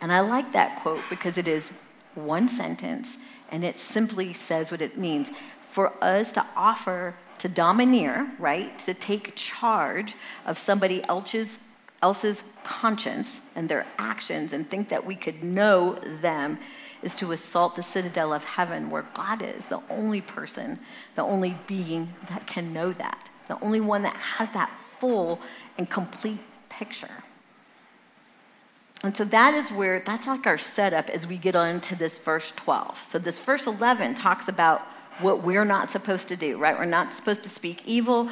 And 0.00 0.12
I 0.12 0.20
like 0.20 0.52
that 0.52 0.80
quote 0.80 1.02
because 1.10 1.36
it 1.36 1.46
is 1.46 1.74
one 2.14 2.48
sentence 2.48 3.18
and 3.50 3.64
it 3.64 3.78
simply 3.78 4.32
says 4.32 4.70
what 4.70 4.82
it 4.82 4.98
means. 4.98 5.30
For 5.78 5.94
us 6.02 6.32
to 6.32 6.44
offer 6.56 7.14
to 7.38 7.48
domineer, 7.48 8.32
right, 8.40 8.76
to 8.80 8.94
take 8.94 9.36
charge 9.36 10.16
of 10.44 10.58
somebody 10.58 11.04
else's, 11.04 11.60
else's 12.02 12.42
conscience 12.64 13.42
and 13.54 13.68
their 13.68 13.86
actions 13.96 14.52
and 14.52 14.68
think 14.68 14.88
that 14.88 15.06
we 15.06 15.14
could 15.14 15.44
know 15.44 15.94
them 16.20 16.58
is 17.00 17.14
to 17.18 17.30
assault 17.30 17.76
the 17.76 17.84
citadel 17.84 18.32
of 18.32 18.42
heaven 18.42 18.90
where 18.90 19.06
God 19.14 19.40
is, 19.40 19.66
the 19.66 19.80
only 19.88 20.20
person, 20.20 20.80
the 21.14 21.22
only 21.22 21.56
being 21.68 22.12
that 22.28 22.48
can 22.48 22.72
know 22.72 22.92
that, 22.94 23.30
the 23.46 23.62
only 23.62 23.80
one 23.80 24.02
that 24.02 24.16
has 24.16 24.50
that 24.50 24.70
full 24.70 25.40
and 25.78 25.88
complete 25.88 26.40
picture. 26.68 27.22
And 29.04 29.16
so 29.16 29.24
that 29.26 29.54
is 29.54 29.70
where, 29.70 30.02
that's 30.04 30.26
like 30.26 30.44
our 30.44 30.58
setup 30.58 31.08
as 31.08 31.24
we 31.24 31.36
get 31.36 31.54
on 31.54 31.80
to 31.82 31.94
this 31.94 32.18
verse 32.18 32.50
12. 32.50 32.96
So 33.04 33.20
this 33.20 33.38
verse 33.38 33.68
11 33.68 34.16
talks 34.16 34.48
about 34.48 34.82
what 35.20 35.42
we're 35.42 35.64
not 35.64 35.90
supposed 35.90 36.28
to 36.28 36.36
do, 36.36 36.58
right? 36.58 36.78
We're 36.78 36.84
not 36.84 37.14
supposed 37.14 37.44
to 37.44 37.50
speak 37.50 37.82
evil. 37.86 38.28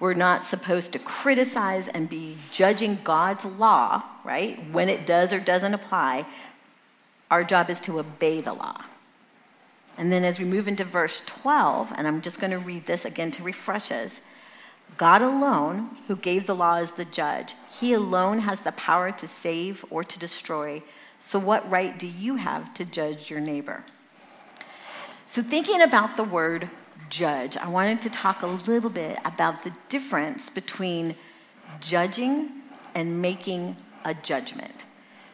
We're 0.00 0.14
not 0.14 0.44
supposed 0.44 0.92
to 0.92 0.98
criticize 0.98 1.88
and 1.88 2.08
be 2.08 2.36
judging 2.50 2.98
God's 3.04 3.44
law, 3.44 4.02
right? 4.24 4.58
When 4.70 4.88
it 4.88 5.06
does 5.06 5.32
or 5.32 5.40
doesn't 5.40 5.74
apply. 5.74 6.26
Our 7.30 7.44
job 7.44 7.70
is 7.70 7.80
to 7.82 7.98
obey 7.98 8.40
the 8.40 8.52
law. 8.52 8.82
And 9.96 10.10
then 10.10 10.24
as 10.24 10.38
we 10.38 10.44
move 10.44 10.66
into 10.66 10.84
verse 10.84 11.24
12, 11.24 11.92
and 11.96 12.06
I'm 12.06 12.20
just 12.20 12.40
going 12.40 12.50
to 12.50 12.58
read 12.58 12.86
this 12.86 13.04
again 13.04 13.30
to 13.32 13.42
refresh 13.42 13.92
us 13.92 14.20
God 14.96 15.22
alone, 15.22 15.96
who 16.06 16.16
gave 16.16 16.46
the 16.46 16.54
law 16.54 16.76
as 16.76 16.92
the 16.92 17.04
judge, 17.04 17.54
he 17.80 17.92
alone 17.92 18.40
has 18.40 18.60
the 18.60 18.72
power 18.72 19.10
to 19.10 19.26
save 19.26 19.84
or 19.90 20.04
to 20.04 20.18
destroy. 20.18 20.82
So, 21.18 21.38
what 21.38 21.68
right 21.68 21.98
do 21.98 22.06
you 22.06 22.36
have 22.36 22.74
to 22.74 22.84
judge 22.84 23.30
your 23.30 23.40
neighbor? 23.40 23.84
So, 25.26 25.42
thinking 25.42 25.80
about 25.80 26.16
the 26.16 26.24
word 26.24 26.68
judge, 27.08 27.56
I 27.56 27.68
wanted 27.68 28.02
to 28.02 28.10
talk 28.10 28.42
a 28.42 28.46
little 28.46 28.90
bit 28.90 29.18
about 29.24 29.62
the 29.62 29.72
difference 29.88 30.50
between 30.50 31.16
judging 31.80 32.50
and 32.94 33.22
making 33.22 33.76
a 34.04 34.14
judgment. 34.14 34.84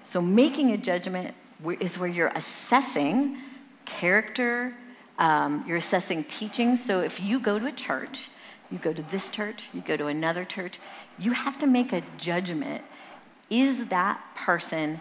So, 0.05 0.23
making 0.23 0.71
a 0.71 0.77
judgment 0.77 1.35
is 1.81 1.99
where 1.99 2.09
you're 2.09 2.33
assessing 2.35 3.39
character, 3.85 4.75
um, 5.19 5.65
you're 5.67 5.77
assessing 5.77 6.25
teaching. 6.25 6.77
So 6.77 7.01
if 7.01 7.21
you 7.21 7.41
go 7.41 7.59
to 7.59 7.67
a 7.67 7.73
church, 7.73 8.31
you 8.71 8.79
go 8.79 8.93
to 8.93 9.03
this 9.03 9.31
church, 9.31 9.69
you 9.75 9.83
go 9.83 9.97
to 9.97 10.07
another 10.07 10.45
church, 10.45 10.79
you 11.19 11.33
have 11.33 11.59
to 11.59 11.67
make 11.67 11.93
a 11.93 12.03
judgment. 12.17 12.83
Is 13.51 13.87
that 13.89 14.21
person 14.35 15.01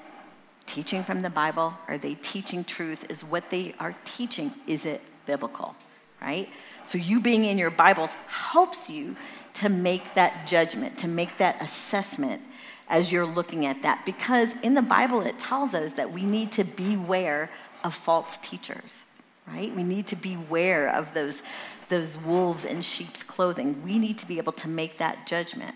teaching 0.70 1.04
from 1.04 1.22
the 1.22 1.30
Bible? 1.32 1.74
Are 1.88 1.98
they 1.98 2.14
teaching 2.14 2.64
truth? 2.64 3.10
Is 3.10 3.24
what 3.24 3.50
they 3.50 3.74
are 3.80 3.96
teaching, 4.06 4.52
is 4.68 4.86
it 4.86 5.02
biblical? 5.26 5.76
Right? 6.22 6.50
So 6.84 6.98
you 6.98 7.20
being 7.20 7.46
in 7.46 7.58
your 7.58 7.72
Bibles 7.72 8.12
helps 8.28 8.90
you 8.90 9.16
to 9.56 9.68
make 9.68 10.14
that 10.14 10.48
judgment, 10.48 10.98
to 11.00 11.08
make 11.08 11.38
that 11.38 11.62
assessment 11.62 12.44
as 12.88 13.12
you're 13.12 13.26
looking 13.26 13.66
at 13.66 13.82
that. 13.82 14.06
Because 14.06 14.56
in 14.62 14.76
the 14.76 14.82
Bible, 14.82 15.22
it 15.22 15.40
tells 15.40 15.74
us 15.74 15.94
that 15.94 16.12
we 16.12 16.24
need 16.24 16.52
to 16.54 16.64
beware 16.64 17.50
of 17.84 17.94
false 17.94 18.38
teachers, 18.38 19.06
right? 19.48 19.74
We 19.74 19.84
need 19.84 20.06
to 20.08 20.16
beware 20.16 20.88
of 20.90 21.14
those, 21.14 21.42
those 21.90 22.18
wolves 22.18 22.64
in 22.66 22.82
sheep's 22.82 23.24
clothing. 23.24 23.84
We 23.84 23.98
need 23.98 24.18
to 24.20 24.28
be 24.28 24.38
able 24.38 24.54
to 24.54 24.68
make 24.68 24.98
that 24.98 25.26
judgment. 25.26 25.76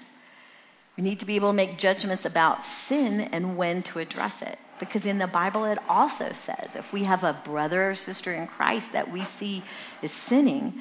We 0.98 1.04
need 1.04 1.20
to 1.20 1.26
be 1.26 1.36
able 1.36 1.50
to 1.50 1.56
make 1.56 1.78
judgments 1.78 2.26
about 2.26 2.64
sin 2.64 3.22
and 3.22 3.58
when 3.58 3.82
to 3.84 4.00
address 4.00 4.42
it. 4.42 4.60
Because 4.80 5.06
in 5.06 5.18
the 5.18 5.28
Bible, 5.28 5.66
it 5.66 5.78
also 5.88 6.34
says 6.34 6.76
if 6.76 6.92
we 6.92 7.06
have 7.06 7.24
a 7.24 7.34
brother 7.34 7.92
or 7.92 7.96
sister 7.96 8.34
in 8.34 8.48
Christ 8.48 8.92
that 8.94 9.12
we 9.12 9.24
see 9.24 9.64
is 10.02 10.12
sinning, 10.12 10.74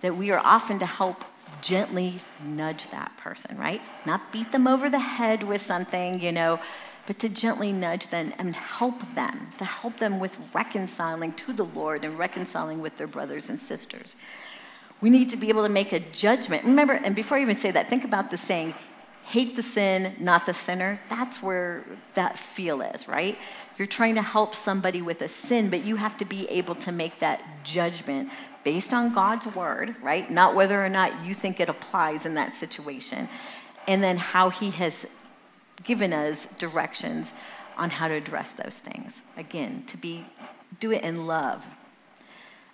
that 0.00 0.16
we 0.16 0.30
are 0.30 0.40
often 0.40 0.78
to 0.78 0.86
help 0.86 1.24
gently 1.60 2.14
nudge 2.42 2.88
that 2.88 3.16
person, 3.16 3.58
right? 3.58 3.82
Not 4.06 4.32
beat 4.32 4.50
them 4.52 4.66
over 4.66 4.88
the 4.88 4.98
head 4.98 5.42
with 5.42 5.60
something, 5.60 6.20
you 6.20 6.32
know, 6.32 6.58
but 7.06 7.18
to 7.18 7.28
gently 7.28 7.72
nudge 7.72 8.08
them 8.08 8.32
and 8.38 8.54
help 8.54 9.14
them, 9.14 9.48
to 9.58 9.64
help 9.64 9.98
them 9.98 10.20
with 10.20 10.40
reconciling 10.54 11.32
to 11.34 11.52
the 11.52 11.64
Lord 11.64 12.04
and 12.04 12.18
reconciling 12.18 12.80
with 12.80 12.96
their 12.98 13.06
brothers 13.06 13.50
and 13.50 13.60
sisters. 13.60 14.16
We 15.00 15.10
need 15.10 15.28
to 15.30 15.36
be 15.36 15.48
able 15.48 15.64
to 15.64 15.72
make 15.72 15.92
a 15.92 16.00
judgment. 16.00 16.64
Remember, 16.64 16.92
and 16.92 17.16
before 17.16 17.38
I 17.38 17.42
even 17.42 17.56
say 17.56 17.70
that, 17.70 17.88
think 17.88 18.04
about 18.04 18.30
the 18.30 18.36
saying, 18.36 18.74
hate 19.30 19.54
the 19.54 19.62
sin, 19.62 20.12
not 20.18 20.44
the 20.44 20.52
sinner. 20.52 21.00
That's 21.08 21.40
where 21.40 21.84
that 22.14 22.36
feel 22.36 22.82
is, 22.82 23.06
right? 23.06 23.38
You're 23.78 23.86
trying 23.86 24.16
to 24.16 24.22
help 24.22 24.56
somebody 24.56 25.00
with 25.02 25.22
a 25.22 25.28
sin, 25.28 25.70
but 25.70 25.84
you 25.84 25.94
have 25.94 26.18
to 26.18 26.24
be 26.24 26.48
able 26.48 26.74
to 26.86 26.90
make 26.90 27.20
that 27.20 27.40
judgment 27.62 28.28
based 28.64 28.92
on 28.92 29.14
God's 29.14 29.46
word, 29.54 29.94
right? 30.02 30.28
Not 30.28 30.56
whether 30.56 30.84
or 30.84 30.88
not 30.88 31.24
you 31.24 31.32
think 31.32 31.60
it 31.60 31.68
applies 31.68 32.26
in 32.26 32.34
that 32.34 32.54
situation. 32.54 33.28
And 33.86 34.02
then 34.02 34.16
how 34.16 34.50
he 34.50 34.70
has 34.72 35.06
given 35.84 36.12
us 36.12 36.46
directions 36.58 37.32
on 37.78 37.90
how 37.90 38.08
to 38.08 38.14
address 38.14 38.52
those 38.54 38.80
things. 38.80 39.22
Again, 39.36 39.84
to 39.86 39.96
be 39.96 40.24
do 40.80 40.90
it 40.90 41.04
in 41.04 41.28
love. 41.28 41.64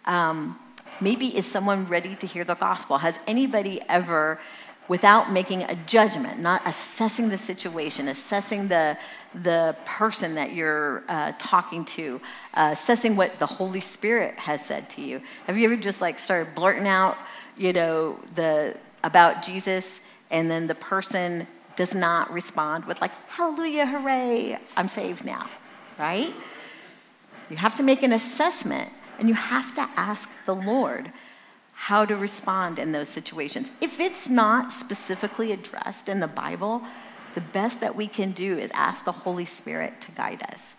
Um, 0.06 0.58
maybe 1.02 1.36
is 1.36 1.44
someone 1.44 1.84
ready 1.84 2.16
to 2.16 2.26
hear 2.26 2.44
the 2.44 2.54
gospel? 2.54 2.96
Has 2.98 3.18
anybody 3.26 3.80
ever 3.90 4.40
without 4.88 5.32
making 5.32 5.62
a 5.64 5.74
judgment, 5.86 6.38
not 6.38 6.62
assessing 6.66 7.28
the 7.28 7.38
situation, 7.38 8.08
assessing 8.08 8.68
the, 8.68 8.96
the 9.34 9.76
person 9.84 10.34
that 10.34 10.52
you're 10.52 11.02
uh, 11.08 11.32
talking 11.38 11.84
to, 11.84 12.20
uh, 12.54 12.70
assessing 12.72 13.16
what 13.16 13.38
the 13.38 13.46
Holy 13.46 13.80
Spirit 13.80 14.38
has 14.38 14.64
said 14.64 14.88
to 14.90 15.02
you. 15.02 15.20
Have 15.46 15.56
you 15.58 15.64
ever 15.64 15.76
just 15.76 16.00
like 16.00 16.18
started 16.18 16.54
blurting 16.54 16.86
out, 16.86 17.16
you 17.56 17.72
know, 17.72 18.18
the 18.34 18.76
about 19.02 19.42
Jesus, 19.42 20.00
and 20.30 20.50
then 20.50 20.66
the 20.66 20.74
person 20.74 21.46
does 21.76 21.94
not 21.94 22.32
respond 22.32 22.84
with 22.86 23.00
like, 23.00 23.12
"Hallelujah, 23.28 23.86
hooray! 23.86 24.58
I'm 24.76 24.88
saved 24.88 25.24
now," 25.24 25.46
right? 25.98 26.34
You 27.48 27.56
have 27.56 27.76
to 27.76 27.82
make 27.82 28.02
an 28.02 28.12
assessment, 28.12 28.90
and 29.18 29.28
you 29.28 29.34
have 29.34 29.74
to 29.76 29.88
ask 29.96 30.28
the 30.44 30.54
Lord 30.54 31.12
how 31.76 32.06
to 32.06 32.16
respond 32.16 32.78
in 32.78 32.92
those 32.92 33.08
situations. 33.08 33.70
If 33.82 34.00
it's 34.00 34.30
not 34.30 34.72
specifically 34.72 35.52
addressed 35.52 36.08
in 36.08 36.20
the 36.20 36.26
Bible, 36.26 36.82
the 37.34 37.42
best 37.42 37.80
that 37.80 37.94
we 37.94 38.08
can 38.08 38.32
do 38.32 38.56
is 38.58 38.70
ask 38.72 39.04
the 39.04 39.12
Holy 39.12 39.44
Spirit 39.44 40.00
to 40.00 40.12
guide 40.12 40.42
us. 40.50 40.74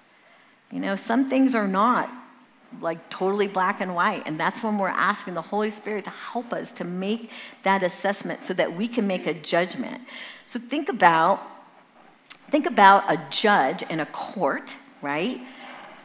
You 0.71 0.79
know, 0.79 0.95
some 0.95 1.29
things 1.29 1.53
are 1.53 1.67
not 1.67 2.09
like 2.81 3.09
totally 3.09 3.47
black 3.47 3.79
and 3.79 3.93
white, 3.93 4.23
and 4.25 4.39
that's 4.39 4.63
when 4.63 4.79
we're 4.79 4.87
asking 4.87 5.35
the 5.35 5.41
Holy 5.41 5.69
Spirit 5.69 6.03
to 6.05 6.09
help 6.09 6.51
us 6.51 6.71
to 6.73 6.83
make 6.83 7.29
that 7.61 7.83
assessment 7.83 8.41
so 8.41 8.53
that 8.55 8.75
we 8.75 8.87
can 8.87 9.07
make 9.07 9.27
a 9.27 9.35
judgment. 9.35 10.01
So 10.47 10.59
think 10.59 10.89
about 10.89 11.41
think 12.29 12.65
about 12.65 13.03
a 13.07 13.21
judge 13.29 13.83
in 13.83 13.99
a 13.99 14.05
court, 14.07 14.75
right? 15.01 15.39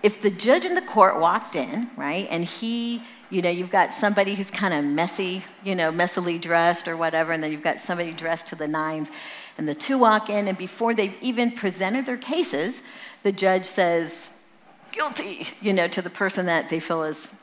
If 0.02 0.20
the 0.20 0.30
judge 0.30 0.64
in 0.64 0.74
the 0.74 0.82
court 0.82 1.18
walked 1.18 1.56
in, 1.56 1.88
right, 1.96 2.28
and 2.30 2.44
he 2.44 3.02
You 3.32 3.40
know, 3.40 3.48
you've 3.48 3.70
got 3.70 3.94
somebody 3.94 4.34
who's 4.34 4.50
kind 4.50 4.74
of 4.74 4.84
messy, 4.84 5.42
you 5.64 5.74
know, 5.74 5.90
messily 5.90 6.38
dressed 6.38 6.86
or 6.86 6.98
whatever, 6.98 7.32
and 7.32 7.42
then 7.42 7.50
you've 7.50 7.62
got 7.62 7.80
somebody 7.80 8.12
dressed 8.12 8.48
to 8.48 8.56
the 8.56 8.68
nines. 8.68 9.10
And 9.56 9.66
the 9.66 9.74
two 9.74 9.96
walk 9.96 10.28
in, 10.28 10.48
and 10.48 10.58
before 10.58 10.92
they've 10.92 11.14
even 11.22 11.50
presented 11.50 12.04
their 12.04 12.18
cases, 12.18 12.82
the 13.22 13.32
judge 13.32 13.64
says, 13.64 14.32
guilty, 14.90 15.48
you 15.62 15.72
know, 15.72 15.88
to 15.88 16.02
the 16.02 16.10
person 16.10 16.44
that 16.44 16.68
they 16.68 16.78
feel 16.78 17.04
is, 17.04 17.34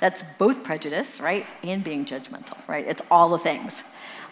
that's 0.00 0.24
both 0.38 0.64
prejudice, 0.64 1.20
right, 1.20 1.44
and 1.62 1.84
being 1.84 2.06
judgmental, 2.06 2.56
right? 2.66 2.86
It's 2.86 3.02
all 3.10 3.28
the 3.28 3.38
things. 3.38 3.84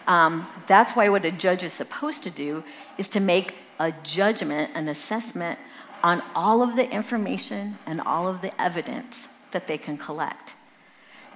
Um, 0.06 0.46
that's 0.66 0.96
why 0.96 1.11
what 1.11 1.26
a 1.26 1.30
judge 1.30 1.64
is 1.64 1.75
supposed 1.75 2.23
to 2.23 2.30
do 2.30 2.64
is 2.96 3.08
to 3.11 3.20
make 3.20 3.56
a 3.78 3.92
judgment, 4.02 4.70
an 4.75 4.88
assessment 4.88 5.58
on 6.02 6.23
all 6.34 6.62
of 6.62 6.76
the 6.76 6.90
information 6.90 7.76
and 7.84 8.00
all 8.00 8.26
of 8.26 8.40
the 8.40 8.58
evidence 8.58 9.28
that 9.50 9.66
they 9.66 9.76
can 9.76 9.99
collect. 9.99 10.54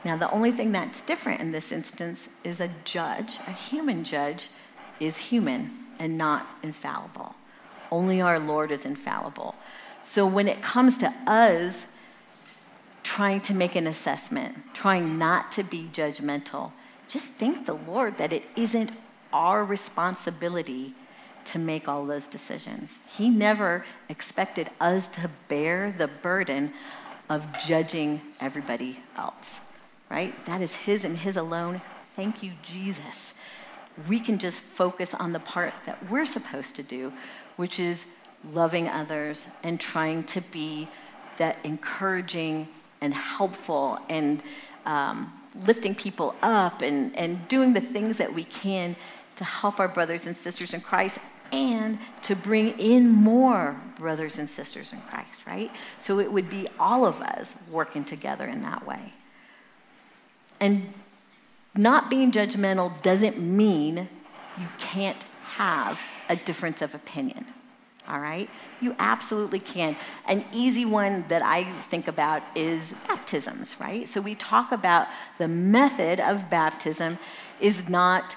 Now, 0.08 0.16
the 0.16 0.30
only 0.30 0.52
thing 0.52 0.72
that's 0.72 1.02
different 1.02 1.42
in 1.42 1.52
this 1.52 1.70
instance 1.70 2.30
is 2.42 2.62
a 2.62 2.70
judge, 2.84 3.40
a 3.46 3.52
human 3.52 4.04
judge, 4.04 4.48
is 4.98 5.18
human 5.18 5.70
and 5.98 6.16
not 6.16 6.46
infallible. 6.62 7.34
Only 7.92 8.18
our 8.18 8.38
Lord 8.38 8.70
is 8.70 8.86
infallible. 8.86 9.54
So 10.04 10.26
when 10.26 10.48
it 10.48 10.62
comes 10.62 10.96
to 10.98 11.12
us 11.26 11.88
trying 13.02 13.42
to 13.42 13.54
make 13.54 13.76
an 13.76 13.86
assessment, 13.86 14.72
trying 14.72 15.18
not 15.18 15.52
to 15.52 15.62
be 15.62 15.90
judgmental, 15.92 16.72
just 17.06 17.26
thank 17.26 17.66
the 17.66 17.74
Lord 17.74 18.16
that 18.16 18.32
it 18.32 18.44
isn't 18.56 18.92
our 19.30 19.62
responsibility 19.62 20.94
to 21.44 21.58
make 21.58 21.86
all 21.86 22.06
those 22.06 22.26
decisions. 22.26 23.00
He 23.14 23.28
never 23.28 23.84
expected 24.08 24.70
us 24.80 25.06
to 25.08 25.28
bear 25.48 25.92
the 25.92 26.08
burden 26.08 26.72
of 27.28 27.58
judging 27.58 28.22
everybody 28.40 29.00
else, 29.14 29.60
right? 30.10 30.34
That 30.46 30.60
is 30.60 30.74
His 30.74 31.04
and 31.04 31.18
His 31.18 31.36
alone. 31.36 31.80
Thank 32.14 32.42
you, 32.42 32.52
Jesus. 32.62 33.34
We 34.08 34.20
can 34.20 34.38
just 34.38 34.62
focus 34.62 35.14
on 35.14 35.32
the 35.32 35.40
part 35.40 35.72
that 35.86 36.10
we're 36.10 36.26
supposed 36.26 36.76
to 36.76 36.82
do, 36.82 37.12
which 37.56 37.80
is 37.80 38.06
loving 38.52 38.88
others 38.88 39.48
and 39.62 39.80
trying 39.80 40.24
to 40.24 40.40
be 40.40 40.88
that 41.38 41.58
encouraging 41.64 42.68
and 43.00 43.14
helpful 43.14 43.98
and 44.08 44.42
um, 44.86 45.32
lifting 45.66 45.94
people 45.94 46.34
up 46.42 46.82
and, 46.82 47.16
and 47.16 47.46
doing 47.48 47.74
the 47.74 47.80
things 47.80 48.16
that 48.18 48.32
we 48.32 48.44
can 48.44 48.96
to 49.36 49.44
help 49.44 49.78
our 49.78 49.88
brothers 49.88 50.26
and 50.26 50.36
sisters 50.36 50.74
in 50.74 50.80
Christ 50.80 51.20
and 51.52 51.98
to 52.22 52.36
bring 52.36 52.78
in 52.78 53.08
more 53.08 53.80
brothers 53.96 54.38
and 54.38 54.48
sisters 54.48 54.92
in 54.92 55.00
Christ, 55.02 55.40
right? 55.48 55.70
So 55.98 56.18
it 56.18 56.30
would 56.30 56.50
be 56.50 56.66
all 56.78 57.06
of 57.06 57.20
us 57.20 57.56
working 57.70 58.04
together 58.04 58.46
in 58.46 58.62
that 58.62 58.86
way. 58.86 59.12
And 60.60 60.92
not 61.74 62.10
being 62.10 62.32
judgmental 62.32 63.02
doesn't 63.02 63.38
mean 63.38 64.08
you 64.58 64.66
can't 64.78 65.24
have 65.54 66.00
a 66.28 66.36
difference 66.36 66.82
of 66.82 66.94
opinion 66.94 67.46
all 68.08 68.20
right? 68.20 68.48
You 68.80 68.96
absolutely 68.98 69.60
can. 69.60 69.94
An 70.26 70.44
easy 70.52 70.84
one 70.84 71.24
that 71.28 71.42
I 71.42 71.64
think 71.64 72.08
about 72.08 72.42
is 72.54 72.94
baptisms, 73.06 73.76
right? 73.80 74.08
So 74.08 74.20
we 74.20 74.34
talk 74.34 74.72
about 74.72 75.08
the 75.36 75.48
method 75.48 76.20
of 76.20 76.48
baptism 76.48 77.18
is 77.60 77.88
not 77.88 78.36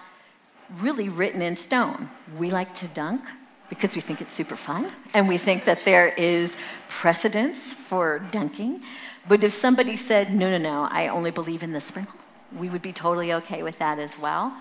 really 0.79 1.09
written 1.09 1.41
in 1.41 1.55
stone. 1.55 2.09
We 2.37 2.51
like 2.51 2.75
to 2.75 2.87
dunk 2.87 3.21
because 3.69 3.95
we 3.95 4.01
think 4.01 4.19
it's 4.19 4.33
super 4.33 4.57
fun 4.57 4.91
and 5.13 5.27
we 5.27 5.37
think 5.37 5.63
that 5.65 5.85
there 5.85 6.09
is 6.09 6.57
precedence 6.89 7.71
for 7.71 8.19
dunking. 8.19 8.81
But 9.27 9.43
if 9.43 9.53
somebody 9.53 9.97
said, 9.97 10.31
no, 10.31 10.49
no, 10.49 10.57
no, 10.57 10.87
I 10.91 11.07
only 11.07 11.31
believe 11.31 11.63
in 11.63 11.73
the 11.73 11.81
sprinkle, 11.81 12.19
we 12.57 12.69
would 12.69 12.81
be 12.81 12.93
totally 12.93 13.31
okay 13.33 13.63
with 13.63 13.79
that 13.79 13.99
as 13.99 14.17
well. 14.17 14.53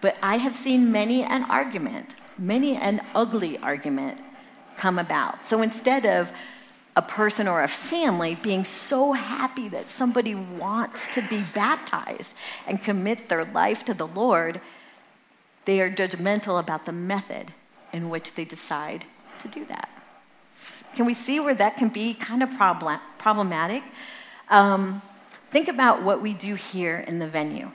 But 0.00 0.16
I 0.22 0.36
have 0.38 0.54
seen 0.54 0.92
many 0.92 1.22
an 1.22 1.44
argument, 1.44 2.14
many 2.38 2.76
an 2.76 3.00
ugly 3.14 3.58
argument 3.58 4.20
come 4.76 4.98
about. 4.98 5.44
So 5.44 5.62
instead 5.62 6.04
of 6.06 6.32
a 6.96 7.02
person 7.02 7.46
or 7.46 7.62
a 7.62 7.68
family 7.68 8.34
being 8.34 8.64
so 8.64 9.12
happy 9.12 9.68
that 9.68 9.90
somebody 9.90 10.34
wants 10.34 11.14
to 11.14 11.22
be 11.28 11.42
baptized 11.54 12.34
and 12.66 12.82
commit 12.82 13.28
their 13.28 13.44
life 13.44 13.84
to 13.84 13.94
the 13.94 14.06
Lord, 14.06 14.60
they 15.66 15.80
are 15.80 15.90
judgmental 15.90 16.58
about 16.58 16.86
the 16.86 16.92
method 16.92 17.52
in 17.92 18.08
which 18.08 18.34
they 18.34 18.44
decide 18.44 19.04
to 19.40 19.48
do 19.48 19.64
that. 19.66 19.90
Can 20.96 21.04
we 21.04 21.12
see 21.12 21.40
where 21.40 21.54
that 21.54 21.76
can 21.76 21.90
be 21.90 22.14
kind 22.14 22.42
of 22.42 22.50
problem, 22.56 22.98
problematic? 23.18 23.82
Um, 24.48 25.02
think 25.46 25.68
about 25.68 26.02
what 26.02 26.22
we 26.22 26.32
do 26.32 26.54
here 26.54 27.04
in 27.06 27.18
the 27.18 27.28
venue. 27.28 27.70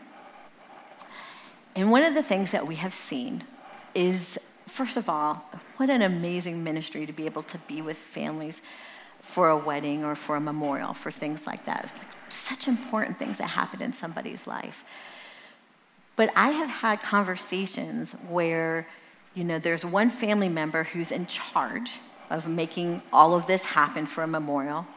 And 1.76 1.92
one 1.92 2.02
of 2.02 2.16
the 2.16 2.24
things 2.24 2.50
that 2.52 2.66
we 2.66 2.76
have 2.78 2.96
seen 2.96 3.44
is 3.94 4.40
first 4.68 4.98
of 4.98 5.08
all, 5.08 5.36
what 5.78 5.92
an 5.92 6.02
amazing 6.02 6.64
ministry 6.64 7.06
to 7.06 7.14
be 7.14 7.28
able 7.28 7.44
to 7.44 7.60
be 7.60 7.84
with 7.84 7.98
families 7.98 8.64
for 9.22 9.50
a 9.50 9.58
wedding 9.58 10.04
or 10.04 10.16
for 10.16 10.36
a 10.36 10.42
memorial, 10.42 10.96
for 10.96 11.12
things 11.12 11.46
like 11.46 11.66
that. 11.66 11.94
Such 12.30 12.68
important 12.68 13.20
things 13.20 13.38
that 13.38 13.50
happen 13.50 13.84
in 13.84 13.94
somebody's 13.94 14.48
life. 14.48 14.84
But 16.16 16.32
I 16.36 16.50
have 16.50 16.70
had 16.70 17.02
conversations 17.02 18.14
where, 18.28 18.88
you 19.36 19.44
know, 19.44 19.60
there's 19.60 19.86
one 19.86 20.10
family 20.10 20.50
member 20.50 20.86
who's 20.86 21.12
in 21.12 21.28
charge 21.28 22.00
of 22.32 22.48
making 22.48 23.04
all 23.12 23.34
of 23.34 23.46
this 23.46 23.66
happen 23.66 24.06
for 24.06 24.24
a 24.24 24.28
memorial. 24.28 24.88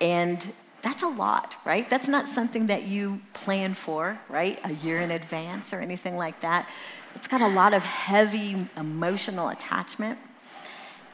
And 0.00 0.52
that's 0.82 1.02
a 1.02 1.08
lot, 1.08 1.56
right? 1.64 1.88
That's 1.90 2.08
not 2.08 2.28
something 2.28 2.68
that 2.68 2.84
you 2.84 3.20
plan 3.32 3.74
for, 3.74 4.18
right? 4.28 4.60
A 4.64 4.72
year 4.74 4.98
in 4.98 5.10
advance 5.10 5.72
or 5.72 5.80
anything 5.80 6.16
like 6.16 6.40
that. 6.40 6.68
It's 7.14 7.26
got 7.26 7.40
a 7.40 7.48
lot 7.48 7.74
of 7.74 7.82
heavy 7.82 8.66
emotional 8.76 9.48
attachment. 9.48 10.18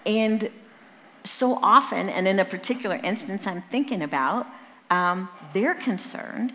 And 0.04 0.50
so 1.24 1.58
often, 1.62 2.10
and 2.10 2.28
in 2.28 2.38
a 2.38 2.44
particular 2.44 3.00
instance 3.02 3.46
I'm 3.46 3.62
thinking 3.62 4.02
about, 4.02 4.46
um, 4.90 5.30
they're 5.54 5.74
concerned 5.74 6.52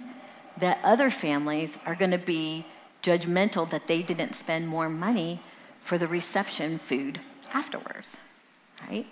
that 0.57 0.77
other 0.83 1.09
families 1.09 1.77
are 1.85 1.95
going 1.95 2.11
to 2.11 2.17
be 2.17 2.65
judgmental 3.01 3.69
that 3.69 3.87
they 3.87 4.03
didn't 4.03 4.33
spend 4.33 4.67
more 4.67 4.89
money 4.89 5.39
for 5.79 5.97
the 5.97 6.07
reception 6.07 6.77
food 6.77 7.19
afterwards, 7.53 8.17
right? 8.87 9.05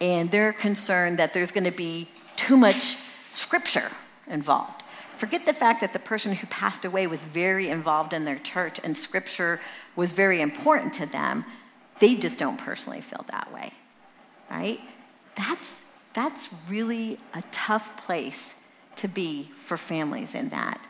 And 0.00 0.30
they're 0.30 0.52
concerned 0.52 1.18
that 1.18 1.34
there's 1.34 1.50
going 1.50 1.64
to 1.64 1.70
be 1.70 2.08
too 2.36 2.56
much 2.56 2.96
scripture 3.30 3.90
involved. 4.28 4.82
Forget 5.18 5.44
the 5.44 5.52
fact 5.52 5.82
that 5.82 5.92
the 5.92 5.98
person 5.98 6.34
who 6.34 6.46
passed 6.46 6.84
away 6.84 7.06
was 7.06 7.22
very 7.22 7.68
involved 7.68 8.14
in 8.14 8.24
their 8.24 8.38
church 8.38 8.80
and 8.82 8.96
scripture 8.96 9.60
was 9.94 10.12
very 10.12 10.40
important 10.40 10.94
to 10.94 11.06
them. 11.06 11.44
They 11.98 12.14
just 12.14 12.38
don't 12.38 12.56
personally 12.56 13.02
feel 13.02 13.26
that 13.28 13.52
way, 13.52 13.72
right? 14.50 14.80
That's, 15.34 15.82
that's 16.14 16.48
really 16.70 17.18
a 17.34 17.42
tough 17.52 18.02
place 18.02 18.54
to 18.96 19.08
be 19.08 19.50
for 19.54 19.76
families 19.76 20.34
in 20.34 20.48
that, 20.48 20.86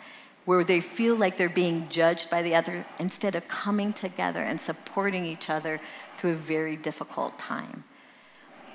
where 0.51 0.65
they 0.65 0.81
feel 0.81 1.15
like 1.15 1.37
they're 1.37 1.49
being 1.49 1.89
judged 1.89 2.29
by 2.29 2.43
the 2.43 2.57
other 2.57 2.85
instead 2.99 3.37
of 3.37 3.47
coming 3.47 3.93
together 3.93 4.41
and 4.41 4.61
supporting 4.61 5.25
each 5.25 5.49
other 5.49 5.81
through 6.17 6.33
a 6.33 6.35
very 6.35 6.75
difficult 6.75 7.39
time. 7.39 7.85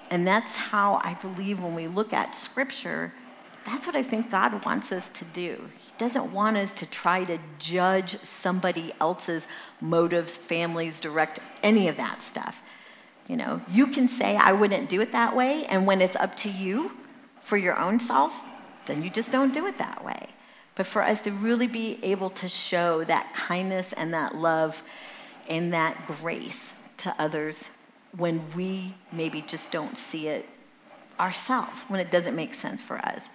And 0.09 0.25
that's 0.25 0.55
how 0.55 1.01
I 1.03 1.15
believe 1.15 1.61
when 1.61 1.75
we 1.75 1.87
look 1.87 2.13
at 2.13 2.33
scripture, 2.33 3.11
that's 3.65 3.85
what 3.85 3.93
I 3.93 4.03
think 4.03 4.31
God 4.31 4.63
wants 4.63 4.93
us 4.93 5.09
to 5.09 5.25
do. 5.25 5.69
He 5.85 5.91
doesn't 5.97 6.31
want 6.31 6.55
us 6.55 6.71
to 6.71 6.89
try 6.89 7.25
to 7.25 7.39
judge 7.59 8.19
somebody 8.19 8.93
else's 9.01 9.49
motives, 9.81 10.37
families, 10.37 11.01
direct, 11.01 11.41
any 11.61 11.89
of 11.89 11.97
that 11.97 12.23
stuff. 12.23 12.63
You 13.27 13.35
know, 13.35 13.61
you 13.69 13.87
can 13.87 14.07
say, 14.07 14.37
I 14.37 14.53
wouldn't 14.53 14.87
do 14.87 15.01
it 15.01 15.11
that 15.11 15.35
way, 15.35 15.65
and 15.65 15.85
when 15.85 15.99
it's 15.99 16.15
up 16.15 16.37
to 16.37 16.49
you 16.49 16.95
for 17.41 17.57
your 17.57 17.77
own 17.77 17.99
self, 17.99 18.45
then 18.85 19.03
you 19.03 19.09
just 19.09 19.29
don't 19.29 19.53
do 19.53 19.67
it 19.67 19.77
that 19.77 20.05
way. 20.05 20.29
But 20.75 20.85
for 20.85 21.01
us 21.01 21.21
to 21.21 21.31
really 21.31 21.67
be 21.67 21.99
able 22.03 22.29
to 22.31 22.47
show 22.47 23.03
that 23.05 23.33
kindness 23.33 23.93
and 23.93 24.13
that 24.13 24.35
love 24.35 24.83
and 25.47 25.73
that 25.73 26.05
grace 26.07 26.73
to 26.97 27.15
others 27.17 27.77
when 28.15 28.41
we 28.53 28.93
maybe 29.11 29.41
just 29.41 29.71
don't 29.71 29.97
see 29.97 30.27
it 30.27 30.47
ourselves, 31.19 31.81
when 31.87 31.99
it 31.99 32.11
doesn't 32.11 32.35
make 32.35 32.53
sense 32.53 32.81
for 32.81 32.97
us. 32.97 33.29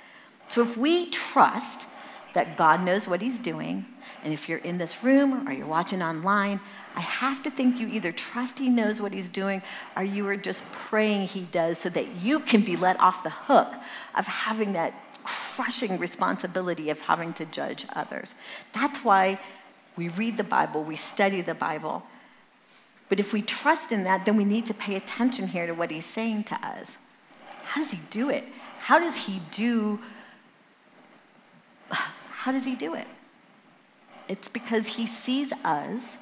So 0.49 0.63
if 0.63 0.77
we 0.77 1.09
trust 1.11 1.87
that 2.35 2.57
God 2.57 2.85
knows 2.85 3.09
what 3.09 3.23
He's 3.23 3.39
doing, 3.39 3.87
and 4.23 4.33
if 4.33 4.49
you're 4.49 4.59
in 4.59 4.79
this 4.79 5.03
room 5.03 5.49
or 5.49 5.53
you're 5.53 5.67
watching 5.67 6.03
online, 6.03 6.61
I 6.95 7.01
have 7.01 7.43
to 7.45 7.51
think 7.51 7.79
you 7.79 7.89
either 7.89 8.13
trust 8.13 8.59
He 8.59 8.69
knows 8.69 9.01
what 9.01 9.13
He's 9.13 9.29
doing 9.29 9.63
or 9.97 10.03
you 10.03 10.27
are 10.29 10.37
just 10.37 10.71
praying 10.73 11.29
He 11.29 11.43
does 11.43 11.79
so 11.79 11.89
that 11.91 12.17
you 12.17 12.41
can 12.41 12.63
be 12.63 12.77
let 12.77 12.99
off 13.01 13.23
the 13.23 13.31
hook 13.31 13.73
of 14.17 14.27
having 14.27 14.73
that 14.75 14.93
crushing 15.25 15.99
responsibility 15.99 16.91
of 16.91 17.01
having 17.01 17.33
to 17.35 17.45
judge 17.47 17.87
others. 17.95 18.35
That's 18.73 19.05
why 19.05 19.41
we 19.97 20.09
read 20.09 20.37
the 20.37 20.45
Bible, 20.45 20.85
we 20.85 20.97
study 20.97 21.41
the 21.41 21.55
Bible. 21.55 22.03
But 23.09 23.21
if 23.21 23.33
we 23.33 23.43
trust 23.43 23.93
in 23.93 24.05
that, 24.05 24.25
then 24.25 24.37
we 24.37 24.45
need 24.45 24.67
to 24.67 24.75
pay 24.75 24.95
attention 24.95 25.49
here 25.49 25.67
to 25.67 25.73
what 25.73 25.91
He's 25.91 26.05
saying 26.07 26.45
to 26.45 26.55
us. 26.67 26.99
How 27.65 27.83
does 27.83 27.91
He 27.91 28.01
do 28.11 28.31
it? 28.31 28.45
How 28.81 28.99
does 28.99 29.27
He 29.27 29.41
do 29.51 30.01
How 32.31 32.53
does 32.53 32.65
he 32.65 32.75
do 32.75 32.95
it? 32.95 33.07
It's 34.29 34.49
because 34.49 34.87
he 34.87 35.07
sees 35.07 35.53
us, 35.65 36.19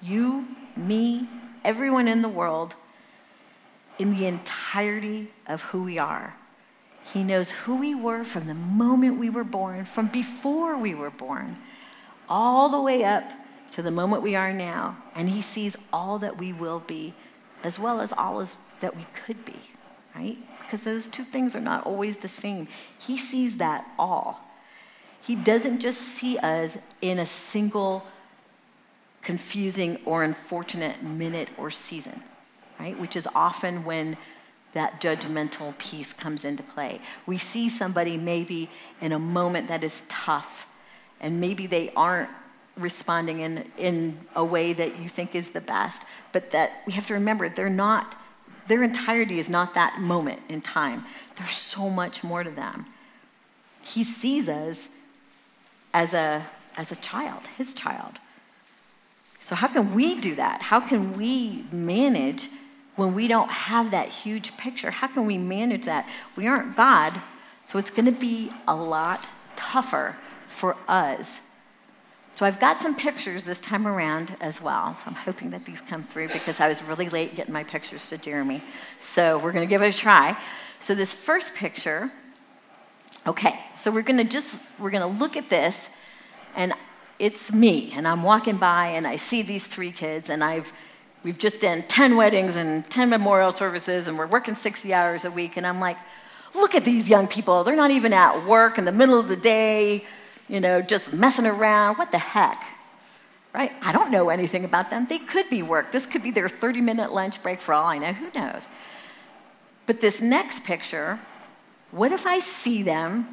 you, 0.00 0.48
me, 0.76 1.28
everyone 1.64 2.08
in 2.08 2.22
the 2.22 2.28
world, 2.28 2.74
in 3.98 4.14
the 4.16 4.26
entirety 4.26 5.30
of 5.46 5.62
who 5.64 5.82
we 5.82 5.98
are. 5.98 6.34
He 7.12 7.24
knows 7.24 7.50
who 7.50 7.76
we 7.76 7.94
were 7.94 8.24
from 8.24 8.46
the 8.46 8.54
moment 8.54 9.18
we 9.18 9.30
were 9.30 9.44
born, 9.44 9.84
from 9.84 10.06
before 10.06 10.78
we 10.78 10.94
were 10.94 11.10
born, 11.10 11.56
all 12.28 12.68
the 12.68 12.80
way 12.80 13.02
up 13.02 13.32
to 13.72 13.82
the 13.82 13.90
moment 13.90 14.22
we 14.22 14.36
are 14.36 14.52
now. 14.52 14.96
And 15.14 15.28
He 15.28 15.42
sees 15.42 15.76
all 15.92 16.18
that 16.20 16.38
we 16.38 16.52
will 16.52 16.80
be, 16.80 17.14
as 17.64 17.78
well 17.78 18.00
as 18.00 18.12
all 18.12 18.40
as 18.40 18.56
that 18.80 18.96
we 18.96 19.06
could 19.24 19.44
be, 19.44 19.56
right? 20.14 20.38
Because 20.62 20.82
those 20.82 21.08
two 21.08 21.24
things 21.24 21.56
are 21.56 21.60
not 21.60 21.84
always 21.84 22.18
the 22.18 22.28
same. 22.28 22.68
He 22.98 23.18
sees 23.18 23.56
that 23.56 23.86
all. 23.98 24.40
He 25.20 25.34
doesn't 25.34 25.80
just 25.80 26.00
see 26.00 26.38
us 26.38 26.78
in 27.02 27.18
a 27.18 27.26
single 27.26 28.06
confusing 29.22 29.98
or 30.04 30.22
unfortunate 30.22 31.02
minute 31.02 31.48
or 31.58 31.70
season, 31.70 32.22
right? 32.78 32.98
Which 32.98 33.16
is 33.16 33.28
often 33.34 33.84
when 33.84 34.16
that 34.72 35.00
judgmental 35.00 35.76
piece 35.78 36.12
comes 36.12 36.44
into 36.44 36.62
play. 36.62 37.00
We 37.26 37.38
see 37.38 37.68
somebody 37.68 38.16
maybe 38.16 38.68
in 39.00 39.12
a 39.12 39.18
moment 39.18 39.68
that 39.68 39.82
is 39.82 40.04
tough, 40.08 40.66
and 41.20 41.40
maybe 41.40 41.66
they 41.66 41.92
aren't 41.94 42.30
responding 42.76 43.40
in, 43.40 43.70
in 43.76 44.18
a 44.34 44.44
way 44.44 44.72
that 44.72 44.98
you 44.98 45.08
think 45.08 45.34
is 45.34 45.50
the 45.50 45.60
best, 45.60 46.04
but 46.32 46.50
that 46.52 46.72
we 46.86 46.92
have 46.92 47.06
to 47.08 47.14
remember 47.14 47.48
they're 47.48 47.68
not, 47.68 48.16
their 48.68 48.82
entirety 48.82 49.38
is 49.38 49.50
not 49.50 49.74
that 49.74 50.00
moment 50.00 50.40
in 50.48 50.60
time. 50.60 51.04
There's 51.36 51.50
so 51.50 51.90
much 51.90 52.22
more 52.22 52.42
to 52.42 52.50
them. 52.50 52.86
He 53.82 54.04
sees 54.04 54.48
us 54.48 54.90
as 55.92 56.14
a, 56.14 56.46
as 56.76 56.92
a 56.92 56.96
child, 56.96 57.48
his 57.58 57.74
child. 57.74 58.18
So, 59.40 59.54
how 59.54 59.68
can 59.68 59.94
we 59.94 60.20
do 60.20 60.34
that? 60.34 60.62
How 60.62 60.80
can 60.80 61.16
we 61.16 61.64
manage 61.72 62.48
when 63.00 63.14
we 63.14 63.26
don't 63.26 63.50
have 63.50 63.90
that 63.92 64.10
huge 64.10 64.54
picture? 64.58 64.90
How 64.90 65.06
can 65.06 65.24
we 65.24 65.38
manage 65.38 65.86
that? 65.86 66.06
We 66.36 66.46
aren't 66.46 66.76
God, 66.76 67.18
so 67.64 67.78
it's 67.78 67.90
going 67.90 68.04
to 68.04 68.20
be 68.20 68.52
a 68.68 68.76
lot 68.76 69.26
tougher 69.56 70.16
for 70.46 70.76
us. 70.86 71.40
So, 72.34 72.46
I've 72.46 72.60
got 72.60 72.78
some 72.78 72.94
pictures 72.94 73.44
this 73.44 73.60
time 73.60 73.86
around 73.86 74.36
as 74.40 74.60
well. 74.62 74.94
So, 74.94 75.04
I'm 75.06 75.14
hoping 75.14 75.50
that 75.50 75.64
these 75.64 75.80
come 75.80 76.02
through 76.02 76.28
because 76.28 76.60
I 76.60 76.68
was 76.68 76.82
really 76.82 77.08
late 77.08 77.34
getting 77.34 77.54
my 77.54 77.64
pictures 77.64 78.08
to 78.10 78.18
Jeremy. 78.18 78.62
So, 79.00 79.38
we're 79.38 79.52
going 79.52 79.66
to 79.66 79.70
give 79.70 79.82
it 79.82 79.94
a 79.94 79.98
try. 79.98 80.36
So, 80.78 80.94
this 80.94 81.14
first 81.14 81.54
picture, 81.54 82.12
okay, 83.26 83.58
so 83.76 83.90
we're 83.90 84.02
going 84.02 84.22
to 84.22 84.30
just, 84.30 84.62
we're 84.78 84.90
going 84.90 85.10
to 85.10 85.18
look 85.18 85.38
at 85.38 85.48
this, 85.48 85.88
and 86.54 86.74
it's 87.18 87.50
me, 87.50 87.92
and 87.94 88.06
I'm 88.06 88.22
walking 88.22 88.58
by, 88.58 88.88
and 88.88 89.06
I 89.06 89.16
see 89.16 89.40
these 89.40 89.66
three 89.66 89.92
kids, 89.92 90.28
and 90.28 90.44
I've 90.44 90.72
we've 91.22 91.38
just 91.38 91.60
done 91.60 91.82
10 91.82 92.16
weddings 92.16 92.56
and 92.56 92.88
10 92.90 93.10
memorial 93.10 93.52
services 93.52 94.08
and 94.08 94.16
we're 94.18 94.26
working 94.26 94.54
60 94.54 94.92
hours 94.94 95.24
a 95.24 95.30
week 95.30 95.56
and 95.56 95.66
i'm 95.66 95.80
like 95.80 95.96
look 96.54 96.74
at 96.74 96.84
these 96.84 97.08
young 97.08 97.26
people. 97.26 97.64
They're 97.64 97.76
not 97.76 97.90
even 97.90 98.12
at 98.12 98.46
work 98.46 98.78
in 98.78 98.84
the 98.84 98.92
middle 98.92 99.18
of 99.18 99.28
the 99.28 99.36
day 99.36 100.04
you 100.48 100.60
know 100.60 100.82
just 100.82 101.12
messing 101.12 101.46
around. 101.46 101.96
What 101.96 102.10
the 102.10 102.18
heck? 102.18 102.64
Right? 103.52 103.72
I 103.82 103.92
don't 103.92 104.12
know 104.12 104.30
anything 104.30 104.64
about 104.64 104.90
them. 104.90 105.06
They 105.08 105.18
could 105.18 105.48
be 105.48 105.62
work. 105.62 105.90
This 105.90 106.06
could 106.06 106.22
be 106.22 106.30
their 106.30 106.48
30 106.48 106.80
minute 106.80 107.12
lunch 107.12 107.42
break 107.42 107.60
for 107.60 107.74
all 107.74 107.86
i 107.86 107.98
know. 107.98 108.12
Who 108.12 108.30
knows? 108.34 108.68
But 109.86 110.00
this 110.00 110.20
next 110.20 110.64
picture 110.64 111.18
what 111.90 112.12
if 112.12 112.26
i 112.26 112.38
see 112.38 112.82
them 112.82 113.26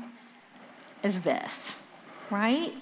as 1.03 1.21
this? 1.21 1.73
Right? 2.31 2.73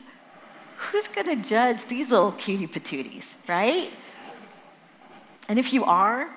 Who's 0.78 1.08
going 1.08 1.28
to 1.28 1.48
judge 1.48 1.86
these 1.86 2.12
little 2.12 2.32
cutie 2.32 2.68
patooties? 2.68 3.36
Right 3.48 3.92
and 5.48 5.60
if 5.60 5.74
you 5.74 5.84
are, 5.86 6.28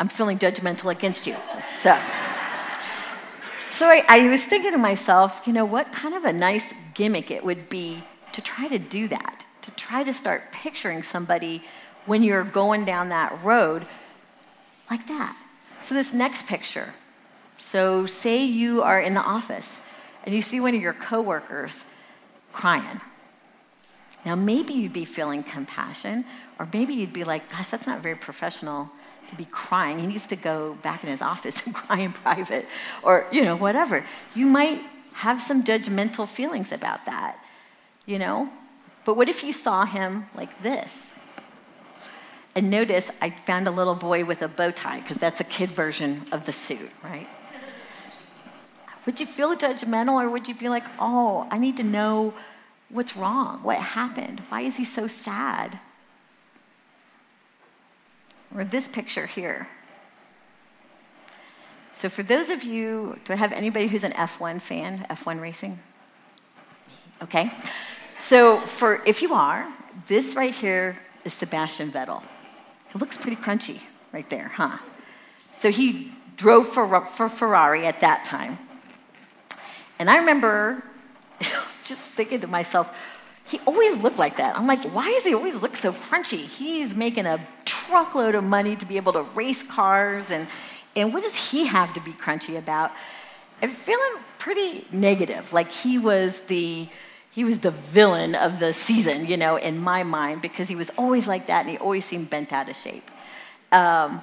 I'm 0.00 0.08
feeling 0.08 0.38
judgmental 0.38 0.90
against 0.90 1.26
you. 1.26 1.36
So, 1.78 1.96
so 3.70 3.86
I, 3.86 4.04
I, 4.08 4.28
was 4.28 4.42
thinking 4.42 4.72
to 4.72 4.78
myself, 4.78 5.40
you 5.46 5.52
know, 5.52 5.64
what 5.64 5.92
kind 5.92 6.14
of 6.14 6.24
a 6.24 6.32
nice 6.32 6.74
gimmick 6.94 7.30
it 7.30 7.44
would 7.44 7.68
be 7.68 8.02
to 8.32 8.40
try 8.40 8.68
to 8.68 8.78
do 8.78 9.08
that, 9.08 9.44
to 9.62 9.70
try 9.72 10.02
to 10.02 10.12
start 10.12 10.52
picturing 10.52 11.02
somebody 11.02 11.62
when 12.06 12.22
you're 12.22 12.44
going 12.44 12.84
down 12.84 13.08
that 13.10 13.42
road 13.42 13.86
like 14.90 15.06
that. 15.06 15.36
So, 15.80 15.94
this 15.94 16.12
next 16.12 16.46
picture. 16.46 16.94
So, 17.56 18.06
say 18.06 18.44
you 18.44 18.82
are 18.82 19.00
in 19.00 19.14
the 19.14 19.22
office 19.22 19.80
and 20.24 20.34
you 20.34 20.42
see 20.42 20.58
one 20.58 20.74
of 20.74 20.80
your 20.80 20.92
coworkers 20.92 21.84
crying. 22.52 23.00
Now, 24.24 24.34
maybe 24.34 24.72
you'd 24.72 24.92
be 24.92 25.04
feeling 25.04 25.42
compassion, 25.42 26.24
or 26.58 26.68
maybe 26.72 26.94
you'd 26.94 27.12
be 27.12 27.24
like, 27.24 27.50
gosh, 27.50 27.68
that's 27.68 27.86
not 27.86 28.00
very 28.00 28.16
professional 28.16 28.90
to 29.28 29.36
be 29.36 29.44
crying. 29.46 29.98
He 29.98 30.06
needs 30.06 30.26
to 30.28 30.36
go 30.36 30.78
back 30.82 31.02
in 31.02 31.10
his 31.10 31.22
office 31.32 31.66
and 31.66 31.74
cry 31.74 32.00
in 32.00 32.12
private, 32.12 32.66
or, 33.02 33.26
you 33.30 33.44
know, 33.44 33.56
whatever. 33.56 34.04
You 34.34 34.46
might 34.46 34.80
have 35.14 35.42
some 35.42 35.62
judgmental 35.62 36.26
feelings 36.26 36.72
about 36.72 37.06
that, 37.06 37.38
you 38.06 38.18
know? 38.18 38.50
But 39.04 39.16
what 39.16 39.28
if 39.28 39.44
you 39.44 39.52
saw 39.52 39.84
him 39.84 40.26
like 40.34 40.62
this? 40.62 41.12
And 42.56 42.70
notice 42.70 43.10
I 43.20 43.30
found 43.30 43.66
a 43.66 43.70
little 43.70 43.94
boy 43.94 44.24
with 44.24 44.40
a 44.42 44.48
bow 44.48 44.70
tie, 44.70 45.00
because 45.00 45.16
that's 45.16 45.40
a 45.40 45.44
kid 45.44 45.70
version 45.70 46.22
of 46.32 46.46
the 46.46 46.52
suit, 46.52 46.90
right? 47.02 47.28
Would 49.06 49.20
you 49.20 49.26
feel 49.26 49.54
judgmental, 49.54 50.14
or 50.14 50.30
would 50.30 50.48
you 50.48 50.54
be 50.54 50.70
like, 50.70 50.84
oh, 50.98 51.46
I 51.50 51.58
need 51.58 51.76
to 51.76 51.82
know 51.82 52.32
what's 52.94 53.16
wrong? 53.16 53.62
What 53.62 53.78
happened? 53.78 54.40
Why 54.48 54.62
is 54.62 54.76
he 54.76 54.84
so 54.84 55.06
sad? 55.06 55.78
or 58.54 58.64
this 58.64 58.88
picture 58.88 59.26
here. 59.26 59.66
So, 61.92 62.08
for 62.08 62.22
those 62.22 62.50
of 62.50 62.64
you, 62.64 63.18
do 63.24 63.32
I 63.32 63.36
have 63.36 63.52
anybody 63.52 63.86
who's 63.86 64.04
an 64.04 64.12
F1 64.12 64.60
fan, 64.60 65.06
F1 65.10 65.40
racing? 65.40 65.78
Okay. 67.22 67.52
So, 68.18 68.60
for 68.60 69.02
if 69.04 69.22
you 69.22 69.34
are, 69.34 69.66
this 70.08 70.34
right 70.34 70.52
here 70.52 70.98
is 71.24 71.32
Sebastian 71.32 71.90
Vettel. 71.90 72.22
It 72.94 73.00
looks 73.00 73.16
pretty 73.16 73.36
crunchy 73.36 73.80
right 74.12 74.28
there, 74.28 74.52
huh? 74.54 74.78
So, 75.52 75.70
he 75.70 76.12
drove 76.36 76.66
for, 76.66 77.04
for 77.04 77.28
Ferrari 77.28 77.86
at 77.86 78.00
that 78.00 78.24
time. 78.24 78.58
And 79.98 80.10
I 80.10 80.18
remember 80.18 80.82
just 81.84 82.02
thinking 82.02 82.40
to 82.40 82.46
myself, 82.46 82.96
he 83.46 83.60
always 83.66 83.96
looked 83.98 84.18
like 84.18 84.38
that. 84.38 84.56
I'm 84.56 84.66
like, 84.66 84.82
why 84.94 85.10
does 85.12 85.24
he 85.24 85.34
always 85.34 85.60
look 85.60 85.76
so 85.76 85.92
crunchy? 85.92 86.46
He's 86.46 86.94
making 86.94 87.26
a 87.26 87.38
truckload 87.64 88.34
of 88.34 88.44
money 88.44 88.74
to 88.76 88.86
be 88.86 88.96
able 88.96 89.12
to 89.12 89.22
race 89.34 89.62
cars, 89.62 90.30
and, 90.30 90.46
and 90.96 91.12
what 91.12 91.22
does 91.22 91.50
he 91.50 91.66
have 91.66 91.92
to 91.94 92.00
be 92.00 92.12
crunchy 92.12 92.56
about? 92.56 92.90
I'm 93.62 93.70
feeling 93.70 94.22
pretty 94.38 94.86
negative, 94.92 95.52
like 95.52 95.70
he 95.70 95.98
was 95.98 96.40
the 96.42 96.88
he 97.34 97.42
was 97.42 97.58
the 97.58 97.72
villain 97.72 98.36
of 98.36 98.60
the 98.60 98.72
season, 98.72 99.26
you 99.26 99.36
know, 99.36 99.56
in 99.56 99.76
my 99.76 100.04
mind, 100.04 100.40
because 100.40 100.68
he 100.68 100.76
was 100.76 100.90
always 100.96 101.26
like 101.26 101.48
that 101.48 101.62
and 101.62 101.70
he 101.70 101.78
always 101.78 102.04
seemed 102.04 102.30
bent 102.30 102.52
out 102.52 102.68
of 102.68 102.76
shape. 102.76 103.10
Um, 103.72 104.22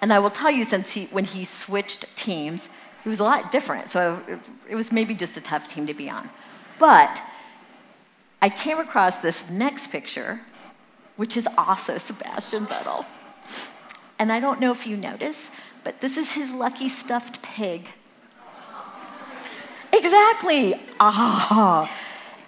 and 0.00 0.12
I 0.12 0.20
will 0.20 0.30
tell 0.30 0.50
you, 0.50 0.62
since 0.62 0.92
he, 0.92 1.06
when 1.06 1.24
he 1.24 1.44
switched 1.44 2.14
teams, 2.16 2.68
he 3.02 3.08
was 3.08 3.18
a 3.18 3.24
lot 3.24 3.50
different. 3.50 3.88
So 3.88 4.22
it, 4.28 4.38
it 4.70 4.76
was 4.76 4.92
maybe 4.92 5.14
just 5.14 5.36
a 5.36 5.40
tough 5.40 5.66
team 5.66 5.88
to 5.88 5.94
be 5.94 6.08
on. 6.08 6.30
But 6.78 7.22
I 8.40 8.48
came 8.48 8.78
across 8.78 9.18
this 9.18 9.48
next 9.50 9.88
picture, 9.88 10.40
which 11.16 11.36
is 11.36 11.48
also 11.58 11.98
Sebastian 11.98 12.66
Vettel. 12.66 13.04
And 14.18 14.32
I 14.32 14.40
don't 14.40 14.60
know 14.60 14.72
if 14.72 14.86
you 14.86 14.96
notice, 14.96 15.50
but 15.84 16.00
this 16.00 16.16
is 16.16 16.32
his 16.32 16.52
lucky 16.52 16.88
stuffed 16.88 17.42
pig. 17.42 17.88
Exactly. 19.92 20.74
Ah. 21.00 21.92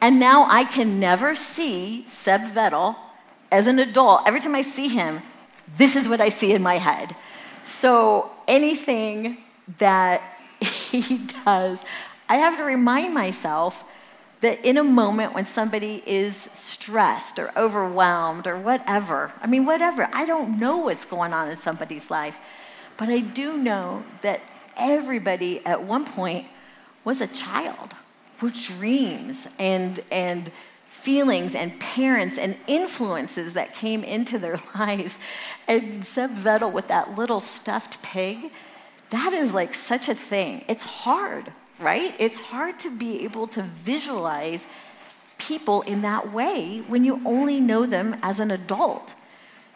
And 0.01 0.19
now 0.19 0.47
I 0.49 0.65
can 0.65 0.99
never 1.01 1.35
see 1.35 2.05
Seb 2.07 2.43
Vettel 2.43 2.97
as 3.51 3.67
an 3.67 3.79
adult. 3.79 4.23
Every 4.27 4.41
time 4.41 4.55
I 4.55 4.63
see 4.63 4.89
him, 4.89 5.21
this 5.77 5.97
is 5.97 6.09
what 6.09 6.21
I 6.21 6.29
see 6.29 6.53
in 6.53 6.63
my 6.63 6.79
head. 6.79 7.15
So 7.65 8.31
anything 8.49 9.39
that 9.79 10.23
he 10.61 11.19
does, 11.45 11.85
I 12.29 12.37
have 12.37 12.57
to 12.57 12.65
remind 12.65 13.15
myself 13.15 13.85
that 14.41 14.65
in 14.65 14.79
a 14.79 14.85
moment 14.85 15.35
when 15.35 15.45
somebody 15.45 16.03
is 16.07 16.35
stressed 16.37 17.39
or 17.39 17.53
overwhelmed 17.57 18.47
or 18.47 18.59
whatever, 18.59 19.33
I 19.43 19.47
mean, 19.47 19.67
whatever, 19.67 20.09
I 20.13 20.25
don't 20.25 20.59
know 20.59 20.79
what's 20.79 21.05
going 21.05 21.33
on 21.33 21.49
in 21.49 21.57
somebody's 21.57 22.11
life, 22.11 22.39
but 22.97 23.09
I 23.09 23.21
do 23.21 23.59
know 23.59 24.05
that 24.23 24.41
everybody 24.77 25.65
at 25.67 25.83
one 25.83 26.07
point 26.07 26.47
was 27.05 27.21
a 27.21 27.27
child 27.27 27.95
with 28.41 28.55
dreams 28.79 29.47
and, 29.59 30.01
and 30.11 30.51
feelings 30.87 31.55
and 31.55 31.79
parents 31.79 32.39
and 32.39 32.57
influences 32.67 33.55
that 33.55 33.75
came 33.75 34.03
into 34.03 34.39
their 34.39 34.59
lives. 34.75 35.19
And 35.69 36.05
Seb 36.05 36.31
Vettel 36.31 36.73
with 36.73 36.89
that 36.89 37.15
little 37.17 37.41
stuffed 37.41 38.03
pig, 38.03 38.51
that 39.11 39.33
is 39.33 39.53
like 39.53 39.75
such 39.75 40.09
a 40.09 40.15
thing. 40.15 40.65
It's 40.67 40.85
hard 40.85 41.53
right? 41.81 42.15
It's 42.19 42.39
hard 42.39 42.79
to 42.81 42.97
be 42.97 43.25
able 43.25 43.47
to 43.49 43.63
visualize 43.63 44.67
people 45.39 45.81
in 45.83 46.03
that 46.03 46.33
way 46.33 46.83
when 46.87 47.05
you 47.05 47.21
only 47.25 47.61
know 47.61 47.87
them 47.87 48.17
as 48.23 48.39
an 48.39 48.51
adult. 48.51 49.15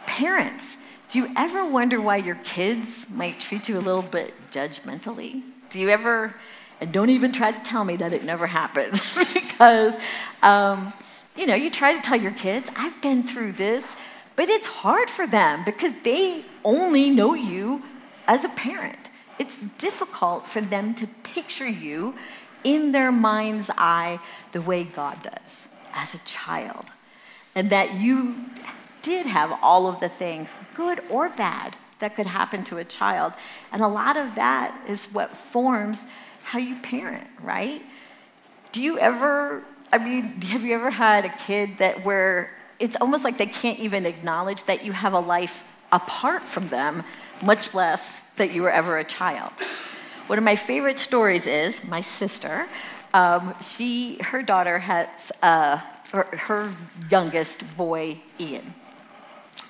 Parents, 0.06 0.76
do 1.08 1.18
you 1.18 1.28
ever 1.36 1.66
wonder 1.66 2.00
why 2.00 2.18
your 2.18 2.34
kids 2.44 3.08
might 3.10 3.40
treat 3.40 3.68
you 3.68 3.78
a 3.78 3.80
little 3.80 4.02
bit 4.02 4.34
judgmentally? 4.52 5.42
Do 5.70 5.80
you 5.80 5.88
ever, 5.88 6.34
and 6.80 6.92
don't 6.92 7.10
even 7.10 7.32
try 7.32 7.52
to 7.52 7.60
tell 7.62 7.84
me 7.84 7.96
that 7.96 8.12
it 8.12 8.24
never 8.24 8.46
happens 8.46 9.14
because, 9.34 9.96
um, 10.42 10.92
you 11.36 11.46
know, 11.46 11.54
you 11.54 11.70
try 11.70 11.94
to 11.94 12.02
tell 12.02 12.20
your 12.20 12.32
kids, 12.32 12.70
I've 12.76 13.00
been 13.00 13.22
through 13.22 13.52
this, 13.52 13.96
but 14.36 14.48
it's 14.48 14.66
hard 14.66 15.08
for 15.08 15.26
them 15.26 15.64
because 15.64 15.92
they 16.02 16.42
only 16.64 17.10
know 17.10 17.34
you 17.34 17.82
as 18.26 18.44
a 18.44 18.48
parent. 18.50 19.03
It's 19.38 19.58
difficult 19.58 20.46
for 20.46 20.60
them 20.60 20.94
to 20.94 21.06
picture 21.06 21.68
you 21.68 22.14
in 22.62 22.92
their 22.92 23.12
mind's 23.12 23.70
eye 23.76 24.18
the 24.52 24.62
way 24.62 24.84
God 24.84 25.22
does 25.22 25.68
as 25.92 26.14
a 26.14 26.18
child. 26.24 26.86
And 27.54 27.70
that 27.70 27.94
you 27.94 28.34
did 29.02 29.26
have 29.26 29.56
all 29.62 29.86
of 29.86 30.00
the 30.00 30.08
things, 30.08 30.52
good 30.74 31.00
or 31.10 31.28
bad, 31.28 31.76
that 31.98 32.16
could 32.16 32.26
happen 32.26 32.64
to 32.64 32.78
a 32.78 32.84
child. 32.84 33.32
And 33.72 33.82
a 33.82 33.88
lot 33.88 34.16
of 34.16 34.34
that 34.34 34.76
is 34.88 35.06
what 35.06 35.36
forms 35.36 36.06
how 36.42 36.58
you 36.58 36.76
parent, 36.76 37.28
right? 37.42 37.82
Do 38.72 38.82
you 38.82 38.98
ever, 38.98 39.62
I 39.92 39.98
mean, 39.98 40.24
have 40.42 40.62
you 40.62 40.74
ever 40.74 40.90
had 40.90 41.24
a 41.24 41.28
kid 41.28 41.78
that 41.78 42.04
where 42.04 42.50
it's 42.78 42.96
almost 43.00 43.24
like 43.24 43.38
they 43.38 43.46
can't 43.46 43.78
even 43.78 44.04
acknowledge 44.04 44.64
that 44.64 44.84
you 44.84 44.92
have 44.92 45.12
a 45.12 45.20
life 45.20 45.70
apart 45.92 46.42
from 46.42 46.68
them, 46.68 47.02
much 47.42 47.72
less 47.72 48.23
that 48.36 48.52
you 48.52 48.62
were 48.62 48.70
ever 48.70 48.98
a 48.98 49.04
child? 49.04 49.52
One 50.26 50.38
of 50.38 50.44
my 50.44 50.56
favorite 50.56 50.98
stories 50.98 51.46
is 51.46 51.86
my 51.86 52.00
sister. 52.00 52.66
Um, 53.12 53.54
she, 53.60 54.16
her 54.22 54.42
daughter 54.42 54.78
has, 54.78 55.30
uh, 55.42 55.80
her, 56.12 56.24
her 56.32 56.72
youngest 57.10 57.76
boy, 57.76 58.18
Ian. 58.40 58.74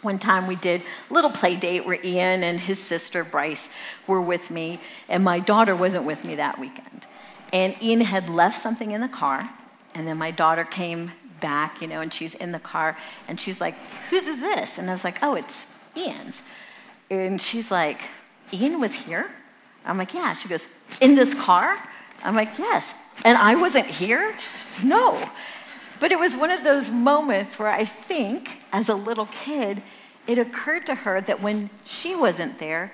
One 0.02 0.18
time 0.18 0.46
we 0.46 0.56
did 0.56 0.82
a 1.10 1.14
little 1.14 1.30
play 1.30 1.56
date 1.56 1.86
where 1.86 1.98
Ian 2.04 2.42
and 2.42 2.60
his 2.60 2.78
sister 2.78 3.24
Bryce 3.24 3.72
were 4.06 4.20
with 4.20 4.50
me, 4.50 4.78
and 5.08 5.24
my 5.24 5.40
daughter 5.40 5.74
wasn't 5.74 6.04
with 6.04 6.24
me 6.24 6.36
that 6.36 6.58
weekend. 6.58 7.06
And 7.52 7.74
Ian 7.82 8.02
had 8.02 8.28
left 8.28 8.60
something 8.60 8.90
in 8.90 9.00
the 9.00 9.08
car, 9.08 9.48
and 9.94 10.06
then 10.06 10.18
my 10.18 10.30
daughter 10.30 10.64
came 10.64 11.12
back, 11.40 11.80
you 11.80 11.88
know, 11.88 12.00
and 12.00 12.12
she's 12.12 12.34
in 12.34 12.52
the 12.52 12.58
car, 12.58 12.96
and 13.28 13.40
she's 13.40 13.60
like, 13.60 13.74
Whose 14.10 14.26
is 14.26 14.40
this? 14.40 14.78
And 14.78 14.90
I 14.90 14.92
was 14.92 15.04
like, 15.04 15.22
Oh, 15.22 15.34
it's 15.34 15.66
Ian's. 15.96 16.42
And 17.10 17.40
she's 17.40 17.70
like, 17.70 18.02
Ian 18.52 18.80
was 18.80 18.94
here? 18.94 19.30
I'm 19.84 19.98
like, 19.98 20.14
Yeah. 20.14 20.34
She 20.34 20.48
goes, 20.48 20.68
In 21.00 21.14
this 21.14 21.34
car? 21.34 21.76
I'm 22.22 22.34
like, 22.34 22.58
Yes. 22.58 22.94
And 23.24 23.38
I 23.38 23.54
wasn't 23.54 23.86
here? 23.86 24.34
No. 24.82 25.20
But 26.00 26.12
it 26.12 26.18
was 26.18 26.36
one 26.36 26.50
of 26.50 26.64
those 26.64 26.90
moments 26.90 27.58
where 27.58 27.68
I 27.68 27.84
think, 27.84 28.58
as 28.72 28.88
a 28.88 28.94
little 28.94 29.26
kid, 29.26 29.82
it 30.26 30.38
occurred 30.38 30.86
to 30.86 30.94
her 30.94 31.20
that 31.22 31.40
when 31.40 31.70
she 31.84 32.16
wasn't 32.16 32.58
there, 32.58 32.92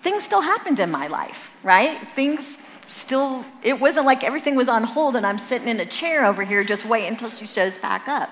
things 0.00 0.24
still 0.24 0.40
happened 0.40 0.80
in 0.80 0.90
my 0.90 1.06
life, 1.06 1.56
right? 1.62 1.96
Things 2.14 2.58
still, 2.86 3.44
it 3.62 3.80
wasn't 3.80 4.06
like 4.06 4.24
everything 4.24 4.56
was 4.56 4.68
on 4.68 4.82
hold 4.82 5.16
and 5.16 5.24
I'm 5.24 5.38
sitting 5.38 5.68
in 5.68 5.80
a 5.80 5.86
chair 5.86 6.26
over 6.26 6.42
here 6.42 6.64
just 6.64 6.84
waiting 6.84 7.10
until 7.10 7.30
she 7.30 7.46
shows 7.46 7.78
back 7.78 8.08
up. 8.08 8.30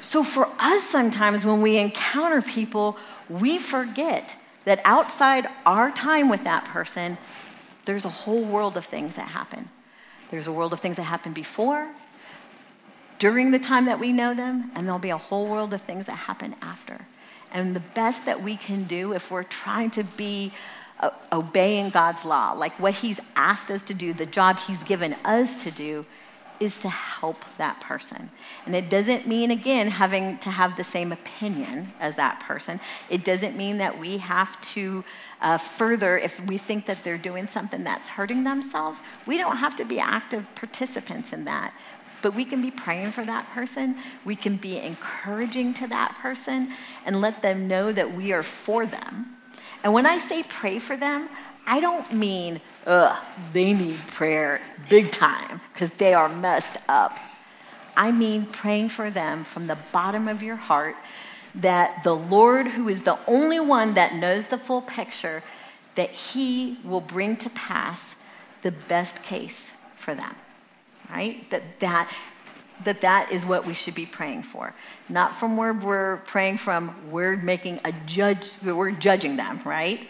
So 0.00 0.24
for 0.24 0.48
us, 0.58 0.82
sometimes 0.82 1.44
when 1.44 1.60
we 1.60 1.76
encounter 1.76 2.40
people, 2.40 2.96
we 3.28 3.58
forget 3.58 4.34
that 4.64 4.80
outside 4.84 5.48
our 5.64 5.90
time 5.90 6.28
with 6.28 6.44
that 6.44 6.64
person, 6.64 7.18
there's 7.84 8.04
a 8.04 8.10
whole 8.10 8.44
world 8.44 8.76
of 8.76 8.84
things 8.84 9.16
that 9.16 9.28
happen. 9.28 9.68
There's 10.30 10.46
a 10.46 10.52
world 10.52 10.72
of 10.72 10.80
things 10.80 10.96
that 10.96 11.04
happen 11.04 11.32
before, 11.32 11.88
during 13.18 13.50
the 13.50 13.58
time 13.58 13.86
that 13.86 13.98
we 13.98 14.12
know 14.12 14.34
them, 14.34 14.70
and 14.74 14.86
there'll 14.86 14.98
be 14.98 15.10
a 15.10 15.18
whole 15.18 15.46
world 15.46 15.74
of 15.74 15.82
things 15.82 16.06
that 16.06 16.12
happen 16.12 16.54
after. 16.62 17.06
And 17.52 17.74
the 17.74 17.80
best 17.80 18.26
that 18.26 18.42
we 18.42 18.56
can 18.56 18.84
do 18.84 19.12
if 19.12 19.30
we're 19.30 19.42
trying 19.42 19.90
to 19.92 20.04
be 20.04 20.52
uh, 21.00 21.10
obeying 21.32 21.90
God's 21.90 22.24
law, 22.24 22.52
like 22.52 22.78
what 22.78 22.94
He's 22.94 23.20
asked 23.34 23.70
us 23.70 23.82
to 23.84 23.94
do, 23.94 24.12
the 24.12 24.26
job 24.26 24.58
He's 24.60 24.84
given 24.84 25.16
us 25.24 25.62
to 25.64 25.70
do, 25.70 26.06
is 26.60 26.78
to 26.80 26.90
help 26.90 27.42
that 27.56 27.80
person. 27.80 28.30
And 28.66 28.76
it 28.76 28.90
doesn't 28.90 29.26
mean, 29.26 29.50
again, 29.50 29.88
having 29.88 30.38
to 30.38 30.50
have 30.50 30.76
the 30.76 30.84
same 30.84 31.10
opinion 31.10 31.92
as 31.98 32.16
that 32.16 32.40
person. 32.40 32.78
It 33.08 33.24
doesn't 33.24 33.56
mean 33.56 33.78
that 33.78 33.98
we 33.98 34.18
have 34.18 34.60
to 34.72 35.02
uh, 35.40 35.56
further, 35.56 36.18
if 36.18 36.38
we 36.46 36.58
think 36.58 36.84
that 36.84 37.02
they're 37.02 37.18
doing 37.18 37.48
something 37.48 37.82
that's 37.82 38.08
hurting 38.08 38.44
themselves, 38.44 39.02
we 39.26 39.38
don't 39.38 39.56
have 39.56 39.74
to 39.76 39.84
be 39.86 39.98
active 39.98 40.54
participants 40.54 41.32
in 41.32 41.46
that. 41.46 41.72
But 42.22 42.34
we 42.34 42.44
can 42.44 42.60
be 42.60 42.70
praying 42.70 43.12
for 43.12 43.24
that 43.24 43.46
person. 43.48 43.96
We 44.26 44.36
can 44.36 44.56
be 44.56 44.78
encouraging 44.78 45.72
to 45.74 45.86
that 45.86 46.14
person 46.20 46.70
and 47.06 47.22
let 47.22 47.40
them 47.40 47.66
know 47.66 47.90
that 47.92 48.14
we 48.14 48.34
are 48.34 48.42
for 48.42 48.84
them. 48.84 49.36
And 49.82 49.94
when 49.94 50.04
I 50.04 50.18
say 50.18 50.42
pray 50.42 50.78
for 50.78 50.96
them, 50.96 51.30
I 51.66 51.80
don't 51.80 52.12
mean, 52.12 52.60
ugh, 52.86 53.16
they 53.52 53.72
need 53.72 53.98
prayer 54.08 54.60
big 54.88 55.10
time 55.10 55.60
because 55.72 55.92
they 55.92 56.14
are 56.14 56.28
messed 56.28 56.78
up. 56.88 57.18
I 57.96 58.12
mean 58.12 58.46
praying 58.46 58.90
for 58.90 59.10
them 59.10 59.44
from 59.44 59.66
the 59.66 59.78
bottom 59.92 60.28
of 60.28 60.42
your 60.42 60.56
heart 60.56 60.96
that 61.54 62.04
the 62.04 62.14
Lord, 62.14 62.68
who 62.68 62.88
is 62.88 63.02
the 63.02 63.18
only 63.26 63.60
one 63.60 63.94
that 63.94 64.14
knows 64.14 64.46
the 64.46 64.58
full 64.58 64.82
picture, 64.82 65.42
that 65.96 66.10
He 66.10 66.78
will 66.84 67.00
bring 67.00 67.36
to 67.38 67.50
pass 67.50 68.16
the 68.62 68.70
best 68.70 69.22
case 69.22 69.72
for 69.96 70.14
them 70.14 70.34
right? 71.10 71.48
That 71.50 71.80
that 71.80 72.12
that 72.84 73.02
that 73.02 73.30
is 73.30 73.44
what 73.44 73.66
we 73.66 73.74
should 73.74 73.94
be 73.94 74.06
praying 74.06 74.42
for. 74.42 74.72
Not 75.08 75.34
from 75.34 75.56
where 75.56 75.74
we're 75.74 76.18
praying 76.18 76.58
from, 76.58 76.94
we're 77.10 77.36
making 77.36 77.78
a 77.84 77.92
judge, 78.06 78.52
we're 78.64 78.90
judging 78.92 79.36
them, 79.36 79.60
right? 79.66 80.08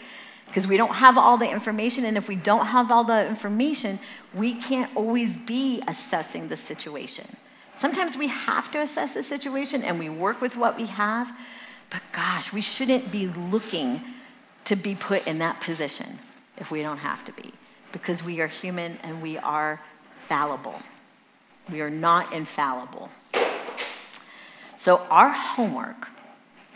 Because 0.51 0.67
we 0.67 0.75
don't 0.75 0.95
have 0.95 1.17
all 1.17 1.37
the 1.37 1.49
information, 1.49 2.03
and 2.03 2.17
if 2.17 2.27
we 2.27 2.35
don't 2.35 2.65
have 2.65 2.91
all 2.91 3.05
the 3.05 3.25
information, 3.25 3.99
we 4.33 4.53
can't 4.53 4.93
always 4.97 5.37
be 5.37 5.81
assessing 5.87 6.49
the 6.49 6.57
situation. 6.57 7.25
Sometimes 7.73 8.17
we 8.17 8.27
have 8.27 8.69
to 8.71 8.79
assess 8.81 9.13
the 9.13 9.23
situation 9.23 9.81
and 9.81 9.97
we 9.97 10.09
work 10.09 10.41
with 10.41 10.57
what 10.57 10.75
we 10.75 10.87
have, 10.87 11.31
but 11.89 12.01
gosh, 12.11 12.51
we 12.51 12.59
shouldn't 12.59 13.13
be 13.13 13.27
looking 13.27 14.01
to 14.65 14.75
be 14.75 14.93
put 14.93 15.25
in 15.25 15.39
that 15.39 15.61
position 15.61 16.19
if 16.57 16.69
we 16.69 16.81
don't 16.81 16.97
have 16.97 17.23
to 17.23 17.31
be, 17.31 17.53
because 17.93 18.21
we 18.21 18.41
are 18.41 18.47
human 18.47 18.97
and 19.03 19.21
we 19.21 19.37
are 19.37 19.79
fallible. 20.23 20.81
We 21.71 21.79
are 21.79 21.89
not 21.89 22.33
infallible. 22.33 23.09
So, 24.75 24.97
our 25.09 25.29
homework, 25.29 26.09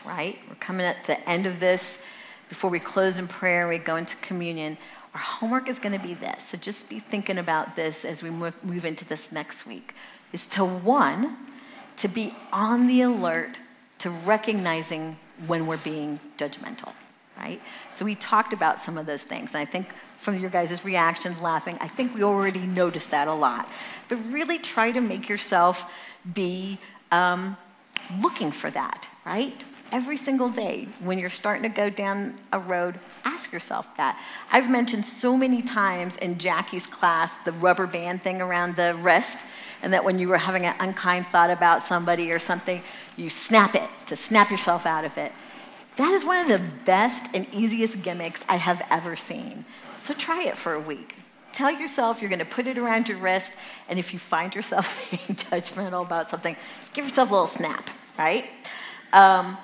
right? 0.05 0.39
We're 0.47 0.55
coming 0.61 0.85
at 0.85 1.03
the 1.03 1.29
end 1.29 1.45
of 1.45 1.59
this 1.59 2.01
before 2.49 2.69
we 2.69 2.79
close 2.79 3.17
in 3.17 3.27
prayer 3.27 3.61
and 3.61 3.69
we 3.69 3.77
go 3.77 3.95
into 3.95 4.15
communion. 4.17 4.77
Our 5.13 5.21
homework 5.21 5.69
is 5.69 5.79
going 5.79 5.97
to 5.97 6.05
be 6.05 6.13
this. 6.13 6.43
So, 6.43 6.57
just 6.57 6.89
be 6.89 6.99
thinking 6.99 7.37
about 7.37 7.75
this 7.75 8.05
as 8.05 8.21
we 8.21 8.29
move 8.29 8.85
into 8.85 9.05
this 9.05 9.31
next 9.31 9.65
week 9.65 9.93
is 10.33 10.45
to 10.49 10.65
one, 10.65 11.37
to 11.97 12.07
be 12.07 12.33
on 12.51 12.87
the 12.87 13.01
alert 13.01 13.59
to 13.99 14.09
recognizing 14.09 15.17
when 15.47 15.67
we're 15.67 15.77
being 15.77 16.19
judgmental, 16.37 16.93
right? 17.37 17.61
So, 17.91 18.03
we 18.03 18.15
talked 18.15 18.51
about 18.51 18.79
some 18.79 18.97
of 18.97 19.05
those 19.05 19.23
things. 19.23 19.51
And 19.51 19.59
I 19.59 19.65
think 19.65 19.87
from 20.17 20.39
your 20.39 20.49
guys' 20.49 20.83
reactions, 20.83 21.41
laughing. 21.41 21.77
I 21.79 21.87
think 21.87 22.13
we 22.13 22.23
already 22.23 22.59
noticed 22.59 23.11
that 23.11 23.27
a 23.27 23.33
lot. 23.33 23.69
But 24.09 24.17
really 24.29 24.59
try 24.59 24.91
to 24.91 25.01
make 25.01 25.29
yourself 25.29 25.93
be 26.33 26.79
um, 27.11 27.55
looking 28.21 28.51
for 28.51 28.69
that, 28.71 29.07
right? 29.25 29.53
Every 29.95 30.17
single 30.17 30.49
day 30.49 30.89
when 30.99 31.17
you're 31.17 31.29
starting 31.29 31.63
to 31.63 31.69
go 31.69 31.89
down 31.89 32.35
a 32.51 32.59
road, 32.59 32.99
ask 33.23 33.53
yourself 33.53 33.95
that. 33.95 34.21
I've 34.51 34.69
mentioned 34.69 35.05
so 35.05 35.37
many 35.37 35.61
times 35.61 36.17
in 36.17 36.37
Jackie's 36.37 36.85
class 36.85 37.37
the 37.45 37.53
rubber 37.53 37.87
band 37.87 38.21
thing 38.21 38.41
around 38.41 38.75
the 38.75 38.93
wrist, 38.95 39.45
and 39.81 39.93
that 39.93 40.03
when 40.03 40.19
you 40.19 40.27
were 40.27 40.37
having 40.37 40.65
an 40.65 40.75
unkind 40.81 41.27
thought 41.27 41.49
about 41.49 41.81
somebody 41.81 42.33
or 42.33 42.39
something, 42.39 42.83
you 43.15 43.29
snap 43.29 43.73
it 43.73 43.89
to 44.07 44.17
snap 44.17 44.51
yourself 44.51 44.85
out 44.85 45.05
of 45.05 45.17
it. 45.17 45.31
That 45.95 46.11
is 46.11 46.25
one 46.25 46.39
of 46.39 46.49
the 46.49 46.67
best 46.83 47.33
and 47.33 47.47
easiest 47.53 48.03
gimmicks 48.03 48.43
I 48.49 48.57
have 48.57 48.85
ever 48.91 49.15
seen. 49.15 49.63
So 49.97 50.13
try 50.13 50.43
it 50.43 50.57
for 50.57 50.73
a 50.73 50.81
week. 50.81 51.15
Tell 51.53 51.71
yourself 51.71 52.19
you're 52.19 52.29
going 52.29 52.39
to 52.39 52.45
put 52.45 52.67
it 52.67 52.77
around 52.77 53.07
your 53.07 53.19
wrist, 53.19 53.55
and 53.87 53.97
if 53.97 54.11
you 54.11 54.19
find 54.19 54.53
yourself 54.53 55.09
being 55.09 55.37
judgmental 55.37 56.05
about 56.05 56.29
something, 56.29 56.57
give 56.93 57.05
yourself 57.05 57.29
a 57.29 57.33
little 57.33 57.47
snap, 57.47 57.89
right? 58.17 58.49
Um, 59.13 59.57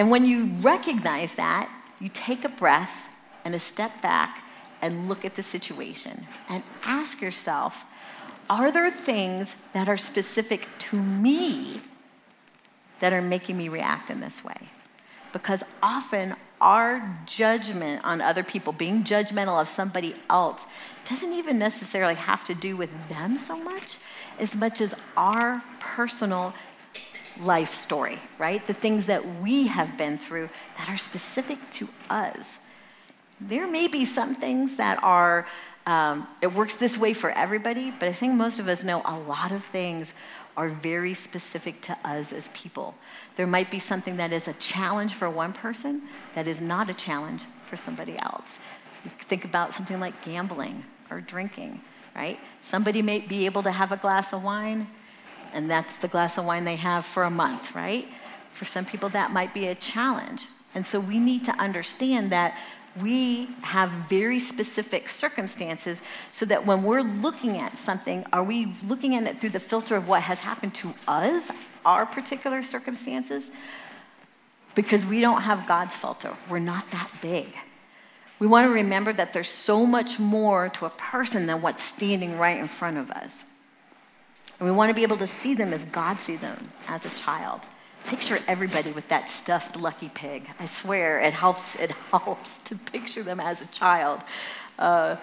and 0.00 0.10
when 0.10 0.24
you 0.24 0.46
recognize 0.62 1.34
that, 1.34 1.70
you 2.00 2.08
take 2.08 2.42
a 2.42 2.48
breath 2.48 3.14
and 3.44 3.54
a 3.54 3.58
step 3.58 4.00
back 4.00 4.42
and 4.80 5.10
look 5.10 5.26
at 5.26 5.34
the 5.34 5.42
situation 5.42 6.26
and 6.48 6.62
ask 6.84 7.20
yourself 7.20 7.84
are 8.48 8.72
there 8.72 8.90
things 8.90 9.56
that 9.74 9.90
are 9.90 9.98
specific 9.98 10.66
to 10.78 10.96
me 10.96 11.82
that 13.00 13.12
are 13.12 13.20
making 13.20 13.58
me 13.58 13.68
react 13.68 14.08
in 14.08 14.20
this 14.20 14.42
way? 14.42 14.56
Because 15.34 15.62
often 15.82 16.34
our 16.62 17.18
judgment 17.26 18.02
on 18.02 18.22
other 18.22 18.42
people, 18.42 18.72
being 18.72 19.04
judgmental 19.04 19.60
of 19.60 19.68
somebody 19.68 20.14
else, 20.30 20.66
doesn't 21.10 21.34
even 21.34 21.58
necessarily 21.58 22.14
have 22.14 22.42
to 22.44 22.54
do 22.54 22.74
with 22.74 22.90
them 23.10 23.36
so 23.36 23.62
much 23.62 23.98
as 24.38 24.56
much 24.56 24.80
as 24.80 24.94
our 25.14 25.62
personal 25.78 26.54
life 27.40 27.72
story, 27.72 28.18
right? 28.38 28.64
The 28.66 28.74
things 28.74 29.06
that 29.06 29.40
we 29.40 29.66
have 29.68 29.96
been 29.96 30.18
through 30.18 30.48
that 30.78 30.88
are 30.88 30.96
specific 30.96 31.58
to 31.72 31.88
us. 32.08 32.58
There 33.40 33.70
may 33.70 33.88
be 33.88 34.04
some 34.04 34.34
things 34.34 34.76
that 34.76 35.02
are, 35.02 35.46
um, 35.86 36.28
it 36.42 36.52
works 36.52 36.76
this 36.76 36.98
way 36.98 37.14
for 37.14 37.30
everybody, 37.30 37.90
but 37.90 38.08
I 38.08 38.12
think 38.12 38.34
most 38.34 38.58
of 38.58 38.68
us 38.68 38.84
know 38.84 39.02
a 39.04 39.18
lot 39.18 39.52
of 39.52 39.64
things 39.64 40.14
are 40.56 40.68
very 40.68 41.14
specific 41.14 41.80
to 41.80 41.96
us 42.04 42.32
as 42.32 42.48
people. 42.48 42.94
There 43.36 43.46
might 43.46 43.70
be 43.70 43.78
something 43.78 44.16
that 44.16 44.32
is 44.32 44.46
a 44.46 44.52
challenge 44.54 45.14
for 45.14 45.30
one 45.30 45.52
person 45.52 46.02
that 46.34 46.46
is 46.46 46.60
not 46.60 46.90
a 46.90 46.94
challenge 46.94 47.44
for 47.64 47.76
somebody 47.76 48.18
else. 48.18 48.58
Think 49.20 49.44
about 49.44 49.72
something 49.72 49.98
like 49.98 50.22
gambling 50.22 50.84
or 51.10 51.20
drinking, 51.20 51.80
right? 52.14 52.38
Somebody 52.60 53.00
may 53.00 53.20
be 53.20 53.46
able 53.46 53.62
to 53.62 53.70
have 53.70 53.92
a 53.92 53.96
glass 53.96 54.34
of 54.34 54.44
wine, 54.44 54.86
and 55.52 55.70
that's 55.70 55.98
the 55.98 56.08
glass 56.08 56.38
of 56.38 56.44
wine 56.44 56.64
they 56.64 56.76
have 56.76 57.04
for 57.04 57.24
a 57.24 57.30
month, 57.30 57.74
right? 57.74 58.06
For 58.50 58.64
some 58.64 58.84
people, 58.84 59.08
that 59.10 59.32
might 59.32 59.54
be 59.54 59.66
a 59.66 59.74
challenge. 59.74 60.46
And 60.74 60.86
so 60.86 61.00
we 61.00 61.18
need 61.18 61.44
to 61.46 61.52
understand 61.52 62.30
that 62.30 62.56
we 63.00 63.46
have 63.62 63.90
very 63.90 64.40
specific 64.40 65.08
circumstances 65.08 66.02
so 66.32 66.44
that 66.46 66.66
when 66.66 66.82
we're 66.82 67.02
looking 67.02 67.58
at 67.58 67.76
something, 67.76 68.24
are 68.32 68.42
we 68.42 68.72
looking 68.86 69.14
at 69.14 69.24
it 69.24 69.38
through 69.38 69.50
the 69.50 69.60
filter 69.60 69.94
of 69.94 70.08
what 70.08 70.22
has 70.22 70.40
happened 70.40 70.74
to 70.74 70.92
us, 71.06 71.50
our 71.84 72.04
particular 72.04 72.62
circumstances? 72.62 73.52
Because 74.74 75.06
we 75.06 75.20
don't 75.20 75.42
have 75.42 75.66
God's 75.66 75.94
filter. 75.94 76.34
We're 76.48 76.58
not 76.58 76.90
that 76.90 77.10
big. 77.22 77.46
We 78.38 78.46
want 78.46 78.66
to 78.66 78.72
remember 78.72 79.12
that 79.12 79.32
there's 79.32 79.50
so 79.50 79.86
much 79.86 80.18
more 80.18 80.70
to 80.70 80.86
a 80.86 80.90
person 80.90 81.46
than 81.46 81.62
what's 81.62 81.82
standing 81.84 82.38
right 82.38 82.58
in 82.58 82.68
front 82.68 82.96
of 82.96 83.10
us. 83.10 83.44
And 84.60 84.68
we 84.68 84.74
want 84.74 84.90
to 84.90 84.94
be 84.94 85.02
able 85.02 85.16
to 85.16 85.26
see 85.26 85.54
them 85.54 85.72
as 85.72 85.84
God 85.84 86.20
sees 86.20 86.40
them 86.40 86.68
as 86.86 87.06
a 87.06 87.18
child. 87.18 87.62
Picture 88.06 88.38
everybody 88.46 88.92
with 88.92 89.08
that 89.08 89.30
stuffed 89.30 89.74
lucky 89.80 90.10
pig. 90.10 90.48
I 90.58 90.66
swear 90.66 91.18
it 91.18 91.32
helps, 91.32 91.76
it 91.76 91.90
helps 92.10 92.58
to 92.58 92.76
picture 92.76 93.22
them 93.22 93.40
as 93.40 93.62
a 93.62 93.66
child. 93.68 94.20
Uh, 94.78 95.16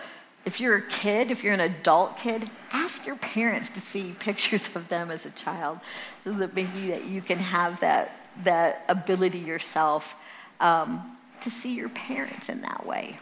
if 0.44 0.60
you're 0.60 0.78
a 0.78 0.88
kid, 0.88 1.30
if 1.30 1.44
you're 1.44 1.54
an 1.54 1.60
adult 1.60 2.18
kid, 2.18 2.50
ask 2.72 3.06
your 3.06 3.18
parents 3.18 3.70
to 3.72 3.80
see 3.80 4.16
pictures 4.20 4.76
of 4.76 4.90
them 4.90 5.12
as 5.12 5.28
a 5.28 5.32
child 5.32 5.80
so 6.24 6.32
that 6.34 6.56
maybe 6.56 6.88
that 6.88 7.06
you 7.06 7.22
can 7.22 7.38
have 7.38 7.80
that, 7.82 8.12
that 8.44 8.86
ability 8.90 9.40
yourself 9.40 10.20
um, 10.60 11.16
to 11.42 11.52
see 11.52 11.76
your 11.76 11.90
parents 11.90 12.50
in 12.50 12.62
that 12.62 12.88
way. 12.88 13.20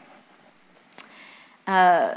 Uh, 1.67 2.15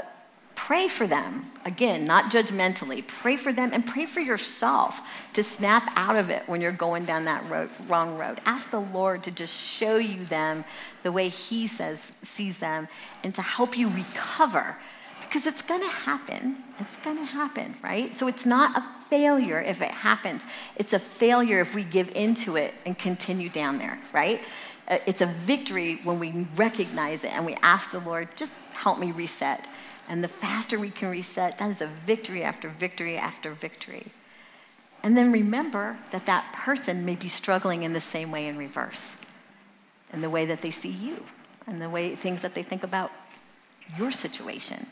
Pray 0.65 0.89
for 0.89 1.07
them. 1.07 1.45
Again, 1.63 2.05
not 2.05 2.31
judgmentally. 2.31 3.07
Pray 3.07 3.37
for 3.37 3.53
them 3.53 3.71
and 3.73 3.87
pray 3.87 4.05
for 4.05 4.19
yourself 4.19 4.99
to 5.33 5.41
snap 5.41 5.89
out 5.95 6.17
of 6.17 6.29
it 6.29 6.43
when 6.47 6.59
you're 6.59 6.73
going 6.73 7.05
down 7.05 7.23
that 7.25 7.49
road, 7.49 7.69
wrong 7.87 8.17
road. 8.17 8.39
Ask 8.45 8.69
the 8.69 8.81
Lord 8.81 9.23
to 9.23 9.31
just 9.31 9.55
show 9.55 9.97
you 9.97 10.25
them 10.25 10.65
the 11.01 11.13
way 11.13 11.29
He 11.29 11.65
says 11.65 12.13
sees 12.21 12.59
them 12.59 12.89
and 13.23 13.33
to 13.35 13.41
help 13.41 13.77
you 13.77 13.87
recover 13.87 14.75
because 15.21 15.47
it's 15.47 15.61
going 15.61 15.81
to 15.81 15.87
happen. 15.87 16.57
It's 16.79 16.97
going 16.97 17.17
to 17.17 17.25
happen, 17.25 17.75
right? 17.81 18.13
So 18.13 18.27
it's 18.27 18.45
not 18.45 18.77
a 18.77 18.83
failure 19.09 19.61
if 19.61 19.81
it 19.81 19.91
happens. 19.91 20.43
It's 20.75 20.91
a 20.91 20.99
failure 20.99 21.61
if 21.61 21.73
we 21.73 21.83
give 21.83 22.11
into 22.15 22.57
it 22.57 22.73
and 22.85 22.97
continue 22.97 23.49
down 23.49 23.77
there, 23.77 23.97
right? 24.13 24.41
Uh, 24.87 24.97
it's 25.05 25.21
a 25.21 25.27
victory 25.27 25.99
when 26.03 26.19
we 26.19 26.45
recognize 26.57 27.23
it 27.23 27.31
and 27.33 27.45
we 27.45 27.55
ask 27.63 27.91
the 27.91 28.01
Lord, 28.01 28.27
just 28.35 28.53
help 28.73 28.99
me 28.99 29.11
reset. 29.11 29.65
And 30.09 30.23
the 30.23 30.27
faster 30.27 30.79
we 30.79 30.89
can 30.89 31.09
reset, 31.09 31.59
that 31.59 31.69
is 31.69 31.81
a 31.81 31.87
victory 31.87 32.43
after 32.43 32.67
victory 32.67 33.15
after 33.15 33.51
victory. 33.51 34.07
And 35.03 35.15
then 35.15 35.31
remember 35.31 35.97
that 36.11 36.25
that 36.25 36.51
person 36.51 37.05
may 37.05 37.15
be 37.15 37.29
struggling 37.29 37.83
in 37.83 37.93
the 37.93 38.01
same 38.01 38.31
way 38.31 38.47
in 38.47 38.57
reverse, 38.57 39.17
in 40.11 40.21
the 40.21 40.29
way 40.29 40.45
that 40.47 40.61
they 40.61 40.71
see 40.71 40.89
you, 40.89 41.23
and 41.67 41.79
the 41.79 41.89
way 41.89 42.15
things 42.15 42.41
that 42.41 42.55
they 42.55 42.63
think 42.63 42.83
about 42.83 43.11
your 43.97 44.11
situation. 44.11 44.87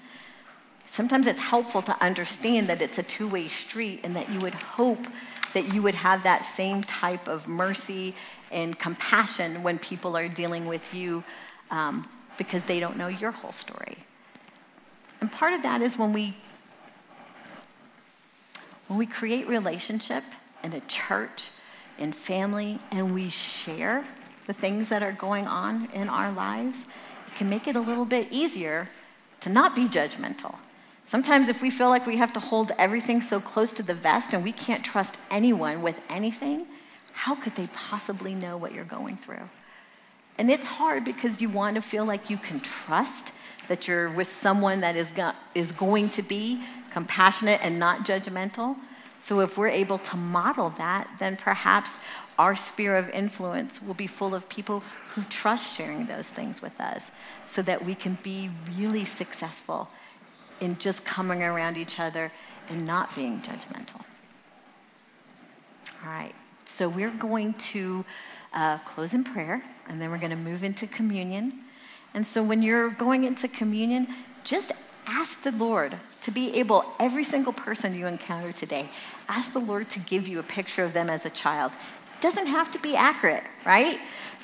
Sometimes 0.86 1.28
it's 1.28 1.42
helpful 1.42 1.82
to 1.82 2.02
understand 2.02 2.68
that 2.68 2.82
it's 2.82 3.00
a 3.00 3.04
two 3.04 3.28
way 3.28 3.48
street 3.48 4.02
and 4.04 4.16
that 4.16 4.30
you 4.30 4.40
would 4.40 4.54
hope 4.54 5.06
that 5.54 5.74
you 5.74 5.82
would 5.82 5.96
have 5.96 6.24
that 6.24 6.46
same 6.46 6.84
type 6.84 7.28
of 7.28 7.48
mercy 7.48 8.14
and 8.52 8.78
compassion 8.78 9.64
when 9.64 9.80
people 9.80 10.16
are 10.16 10.28
dealing 10.28 10.68
with 10.68 10.94
you 10.94 11.24
um, 11.72 12.08
because 12.38 12.64
they 12.64 12.80
don't 12.80 12.96
know 12.96 13.08
your 13.08 13.32
whole 13.32 13.52
story. 13.52 13.98
And 15.22 15.32
part 15.32 15.54
of 15.54 15.64
that 15.64 15.82
is 15.82 15.98
when 15.98 16.14
we 16.14 16.36
when 18.88 18.98
we 18.98 19.06
create 19.06 19.48
relationship 19.48 20.24
in 20.64 20.72
a 20.74 20.80
church, 20.82 21.50
in 21.98 22.14
family, 22.14 22.80
and 22.92 23.14
we 23.14 23.30
share 23.30 24.06
the 24.46 24.54
things 24.54 24.90
that 24.90 25.04
are 25.04 25.12
going 25.12 25.46
on 25.46 25.90
in 25.92 26.08
our 26.08 26.32
lives, 26.32 26.88
it 27.28 27.36
can 27.36 27.50
make 27.50 27.68
it 27.68 27.76
a 27.76 27.82
little 27.82 28.06
bit 28.06 28.30
easier 28.32 28.90
to 29.42 29.50
not 29.50 29.76
be 29.76 29.86
judgmental. 29.88 30.56
Sometimes, 31.04 31.48
if 31.48 31.62
we 31.62 31.70
feel 31.70 31.90
like 31.90 32.06
we 32.06 32.18
have 32.18 32.34
to 32.34 32.40
hold 32.40 32.72
everything 32.78 33.22
so 33.22 33.40
close 33.40 33.72
to 33.74 33.84
the 33.84 33.94
vest 33.94 34.34
and 34.34 34.44
we 34.44 34.52
can't 34.52 34.84
trust 34.84 35.18
anyone 35.32 35.82
with 35.82 36.06
anything, 36.10 36.66
how 37.12 37.36
could 37.36 37.56
they 37.56 37.68
possibly 37.68 38.36
know 38.36 38.58
what 38.58 38.74
you're 38.74 38.84
going 38.84 39.18
through? 39.18 39.50
And 40.38 40.52
it's 40.52 40.68
hard 40.68 41.04
because 41.04 41.42
you 41.42 41.50
want 41.50 41.76
to 41.76 41.82
feel 41.82 42.06
like 42.06 42.30
you 42.30 42.38
can 42.38 42.60
trust 42.60 43.34
that 43.68 43.88
you're 43.88 44.10
with 44.10 44.28
someone 44.28 44.82
that 44.82 44.96
is, 44.96 45.12
go- 45.12 45.34
is 45.56 45.72
going 45.72 46.10
to 46.12 46.22
be 46.22 46.64
compassionate 46.92 47.64
and 47.64 47.80
not 47.80 48.06
judgmental. 48.06 48.76
So, 49.20 49.40
if 49.40 49.58
we're 49.58 49.70
able 49.70 49.98
to 49.98 50.16
model 50.18 50.70
that, 50.72 51.12
then 51.20 51.38
perhaps 51.38 52.00
our 52.38 52.56
sphere 52.56 52.96
of 52.96 53.10
influence 53.10 53.82
will 53.82 53.96
be 53.96 54.06
full 54.06 54.36
of 54.36 54.48
people 54.48 54.82
who 55.10 55.24
trust 55.24 55.76
sharing 55.76 56.06
those 56.06 56.30
things 56.30 56.62
with 56.62 56.80
us 56.80 57.12
so 57.46 57.62
that 57.64 57.84
we 57.84 57.96
can 57.96 58.18
be 58.22 58.50
really 58.78 59.06
successful 59.06 59.90
in 60.60 60.78
just 60.78 61.04
coming 61.04 61.42
around 61.42 61.78
each 61.78 62.00
other 62.00 62.32
and 62.70 62.86
not 62.86 63.16
being 63.16 63.42
judgmental. 63.42 64.02
All 66.04 66.12
right, 66.12 66.36
so 66.66 66.88
we're 66.88 67.10
going 67.10 67.54
to 67.54 68.06
uh, 68.54 68.78
close 68.80 69.14
in 69.14 69.24
prayer 69.24 69.64
and 69.88 70.00
then 70.02 70.12
we're 70.12 70.20
going 70.20 70.32
to 70.32 70.36
move 70.36 70.64
into 70.64 70.86
communion. 70.86 71.54
And 72.14 72.26
so 72.26 72.44
when 72.44 72.64
you're 72.64 72.90
going 72.90 73.24
into 73.24 73.48
communion, 73.48 74.08
just 74.44 74.72
ask 75.06 75.44
the 75.44 75.52
Lord 75.52 75.96
to 76.24 76.32
be 76.32 76.56
able, 76.56 76.86
every 77.00 77.24
single 77.24 77.54
person 77.54 77.96
you 77.96 78.08
encounter 78.08 78.52
today, 78.52 78.90
ask 79.30 79.54
the 79.54 79.60
Lord 79.60 79.90
to 79.92 80.00
give 80.00 80.28
you 80.28 80.40
a 80.40 80.44
picture 80.44 80.84
of 80.84 80.94
them 80.94 81.10
as 81.10 81.26
a 81.26 81.30
child. 81.30 81.72
It 82.18 82.22
doesn't 82.22 82.48
have 82.48 82.72
to 82.72 82.80
be 82.80 82.96
accurate, 82.96 83.44
right? 83.66 84.00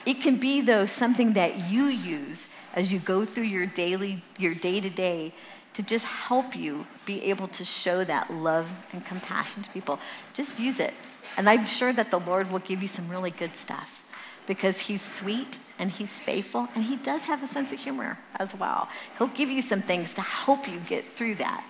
It 0.05 0.21
can 0.21 0.37
be, 0.37 0.61
though, 0.61 0.85
something 0.85 1.33
that 1.33 1.71
you 1.71 1.85
use 1.85 2.47
as 2.73 2.91
you 2.91 2.99
go 2.99 3.25
through 3.25 3.43
your 3.43 3.65
daily, 3.65 4.21
your 4.37 4.53
day 4.53 4.79
to 4.79 4.89
day 4.89 5.33
to 5.73 5.83
just 5.83 6.05
help 6.05 6.55
you 6.55 6.85
be 7.05 7.23
able 7.23 7.47
to 7.47 7.65
show 7.65 8.03
that 8.03 8.31
love 8.31 8.69
and 8.91 9.03
compassion 9.05 9.63
to 9.63 9.69
people. 9.71 9.99
Just 10.33 10.59
use 10.59 10.79
it. 10.79 10.93
And 11.35 11.49
I'm 11.49 11.65
sure 11.65 11.91
that 11.93 12.11
the 12.11 12.19
Lord 12.19 12.51
will 12.51 12.59
give 12.59 12.81
you 12.81 12.87
some 12.87 13.09
really 13.09 13.31
good 13.31 13.55
stuff 13.55 14.02
because 14.47 14.79
He's 14.79 15.01
sweet 15.01 15.59
and 15.79 15.91
He's 15.91 16.19
faithful 16.19 16.67
and 16.75 16.83
He 16.83 16.97
does 16.97 17.25
have 17.25 17.43
a 17.43 17.47
sense 17.47 17.71
of 17.71 17.79
humor 17.79 18.17
as 18.37 18.55
well. 18.55 18.89
He'll 19.17 19.27
give 19.27 19.49
you 19.49 19.61
some 19.61 19.81
things 19.81 20.13
to 20.15 20.21
help 20.21 20.67
you 20.67 20.79
get 20.79 21.05
through 21.05 21.35
that. 21.35 21.63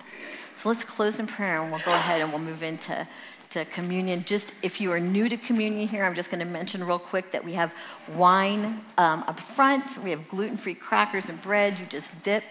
So 0.56 0.68
let's 0.68 0.84
close 0.84 1.18
in 1.18 1.26
prayer 1.26 1.62
and 1.62 1.70
we'll 1.70 1.82
go 1.84 1.92
ahead 1.92 2.20
and 2.20 2.30
we'll 2.30 2.40
move 2.40 2.62
into 2.62 3.06
to 3.50 3.64
communion. 3.66 4.24
Just 4.24 4.52
if 4.62 4.80
you 4.80 4.90
are 4.92 5.00
new 5.00 5.28
to 5.28 5.36
communion 5.36 5.88
here, 5.88 6.04
I'm 6.04 6.14
just 6.14 6.30
going 6.30 6.44
to 6.44 6.50
mention 6.50 6.82
real 6.84 6.98
quick 6.98 7.30
that 7.30 7.44
we 7.44 7.52
have 7.52 7.72
wine 8.14 8.80
um, 8.98 9.24
up 9.28 9.38
front. 9.38 9.98
We 10.02 10.10
have 10.10 10.28
gluten 10.28 10.56
free 10.56 10.74
crackers 10.74 11.28
and 11.28 11.40
bread. 11.40 11.78
You 11.78 11.86
just 11.86 12.22
dip 12.24 12.42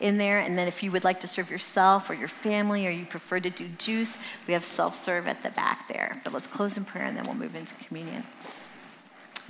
in 0.00 0.18
there. 0.18 0.40
And 0.40 0.58
then 0.58 0.66
if 0.66 0.82
you 0.82 0.90
would 0.90 1.04
like 1.04 1.20
to 1.20 1.28
serve 1.28 1.50
yourself 1.50 2.10
or 2.10 2.14
your 2.14 2.28
family 2.28 2.86
or 2.86 2.90
you 2.90 3.06
prefer 3.06 3.38
to 3.38 3.50
do 3.50 3.68
juice, 3.78 4.18
we 4.46 4.52
have 4.52 4.64
self 4.64 4.94
serve 4.94 5.28
at 5.28 5.42
the 5.42 5.50
back 5.50 5.88
there. 5.88 6.20
But 6.24 6.32
let's 6.32 6.48
close 6.48 6.76
in 6.76 6.84
prayer 6.84 7.04
and 7.04 7.16
then 7.16 7.24
we'll 7.24 7.34
move 7.34 7.54
into 7.54 7.74
communion. 7.74 8.24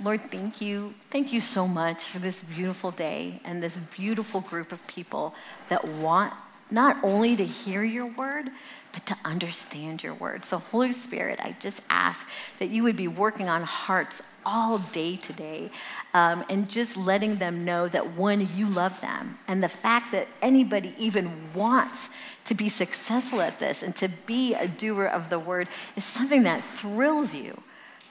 Lord, 0.01 0.21
thank 0.21 0.59
you. 0.59 0.93
Thank 1.09 1.31
you 1.31 1.39
so 1.39 1.67
much 1.67 2.03
for 2.03 2.19
this 2.19 2.43
beautiful 2.43 2.91
day 2.91 3.39
and 3.45 3.61
this 3.61 3.77
beautiful 3.77 4.41
group 4.41 4.71
of 4.71 4.85
people 4.87 5.35
that 5.69 5.87
want 5.97 6.33
not 6.71 6.97
only 7.03 7.35
to 7.35 7.45
hear 7.45 7.83
your 7.83 8.07
word, 8.07 8.49
but 8.91 9.05
to 9.05 9.15
understand 9.23 10.03
your 10.03 10.15
word. 10.15 10.45
So, 10.45 10.57
Holy 10.57 10.91
Spirit, 10.91 11.39
I 11.41 11.55
just 11.59 11.83
ask 11.89 12.27
that 12.57 12.69
you 12.69 12.83
would 12.83 12.95
be 12.97 13.07
working 13.07 13.49
on 13.49 13.63
hearts 13.63 14.23
all 14.45 14.79
day 14.79 15.15
today 15.15 15.69
um, 16.13 16.43
and 16.49 16.69
just 16.69 16.97
letting 16.97 17.35
them 17.35 17.63
know 17.63 17.87
that 17.87 18.13
one, 18.13 18.47
you 18.55 18.67
love 18.67 18.99
them. 19.01 19.37
And 19.47 19.61
the 19.61 19.69
fact 19.69 20.11
that 20.11 20.27
anybody 20.41 20.95
even 20.97 21.31
wants 21.53 22.09
to 22.45 22.55
be 22.55 22.69
successful 22.69 23.41
at 23.41 23.59
this 23.59 23.83
and 23.83 23.95
to 23.97 24.09
be 24.25 24.53
a 24.55 24.67
doer 24.67 25.05
of 25.05 25.29
the 25.29 25.39
word 25.39 25.67
is 25.95 26.03
something 26.03 26.43
that 26.43 26.63
thrills 26.63 27.33
you 27.35 27.61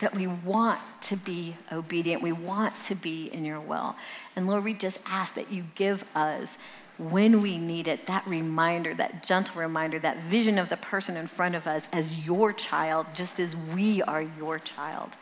that 0.03 0.15
we 0.15 0.27
want 0.27 0.81
to 1.01 1.17
be 1.17 1.55
obedient. 1.71 2.23
We 2.23 2.33
want 2.33 2.75
to 2.83 2.95
be 2.95 3.27
in 3.33 3.45
your 3.45 3.61
will. 3.61 3.97
And 4.37 4.47
Lord, 4.47 4.65
we 4.65 4.75
just 4.75 5.01
ask 5.07 5.35
that 5.35 5.51
you 5.51 5.65
give 5.77 6.05
us 6.15 6.59
when 6.99 7.41
we 7.41 7.57
need 7.57 7.89
it, 7.89 8.07
that 8.07 8.27
reminder, 8.27 8.95
that 8.95 9.25
gentle 9.25 9.61
reminder, 9.61 9.99
that 10.01 10.19
vision 10.25 10.59
of 10.59 10.69
the 10.69 10.77
person 10.77 11.17
in 11.17 11.27
front 11.27 11.55
of 11.55 11.67
us 11.67 11.89
as 11.93 12.27
your 12.27 12.53
child, 12.53 13.07
just 13.15 13.41
as 13.41 13.57
we 13.57 14.03
are 14.03 14.23
your 14.23 14.59
child. 14.59 15.17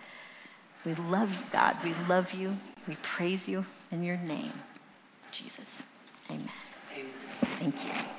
We 0.84 0.94
love 0.94 1.30
you, 1.38 1.46
God. 1.52 1.76
We 1.84 1.92
love 2.08 2.32
you. 2.32 2.56
We 2.88 2.96
praise 3.02 3.48
you 3.48 3.66
in 3.92 4.02
your 4.02 4.16
name, 4.16 4.52
Jesus. 5.30 5.84
Amen. 6.30 6.48
Amen. 6.92 7.10
Thank 7.42 7.84
you. 7.84 8.00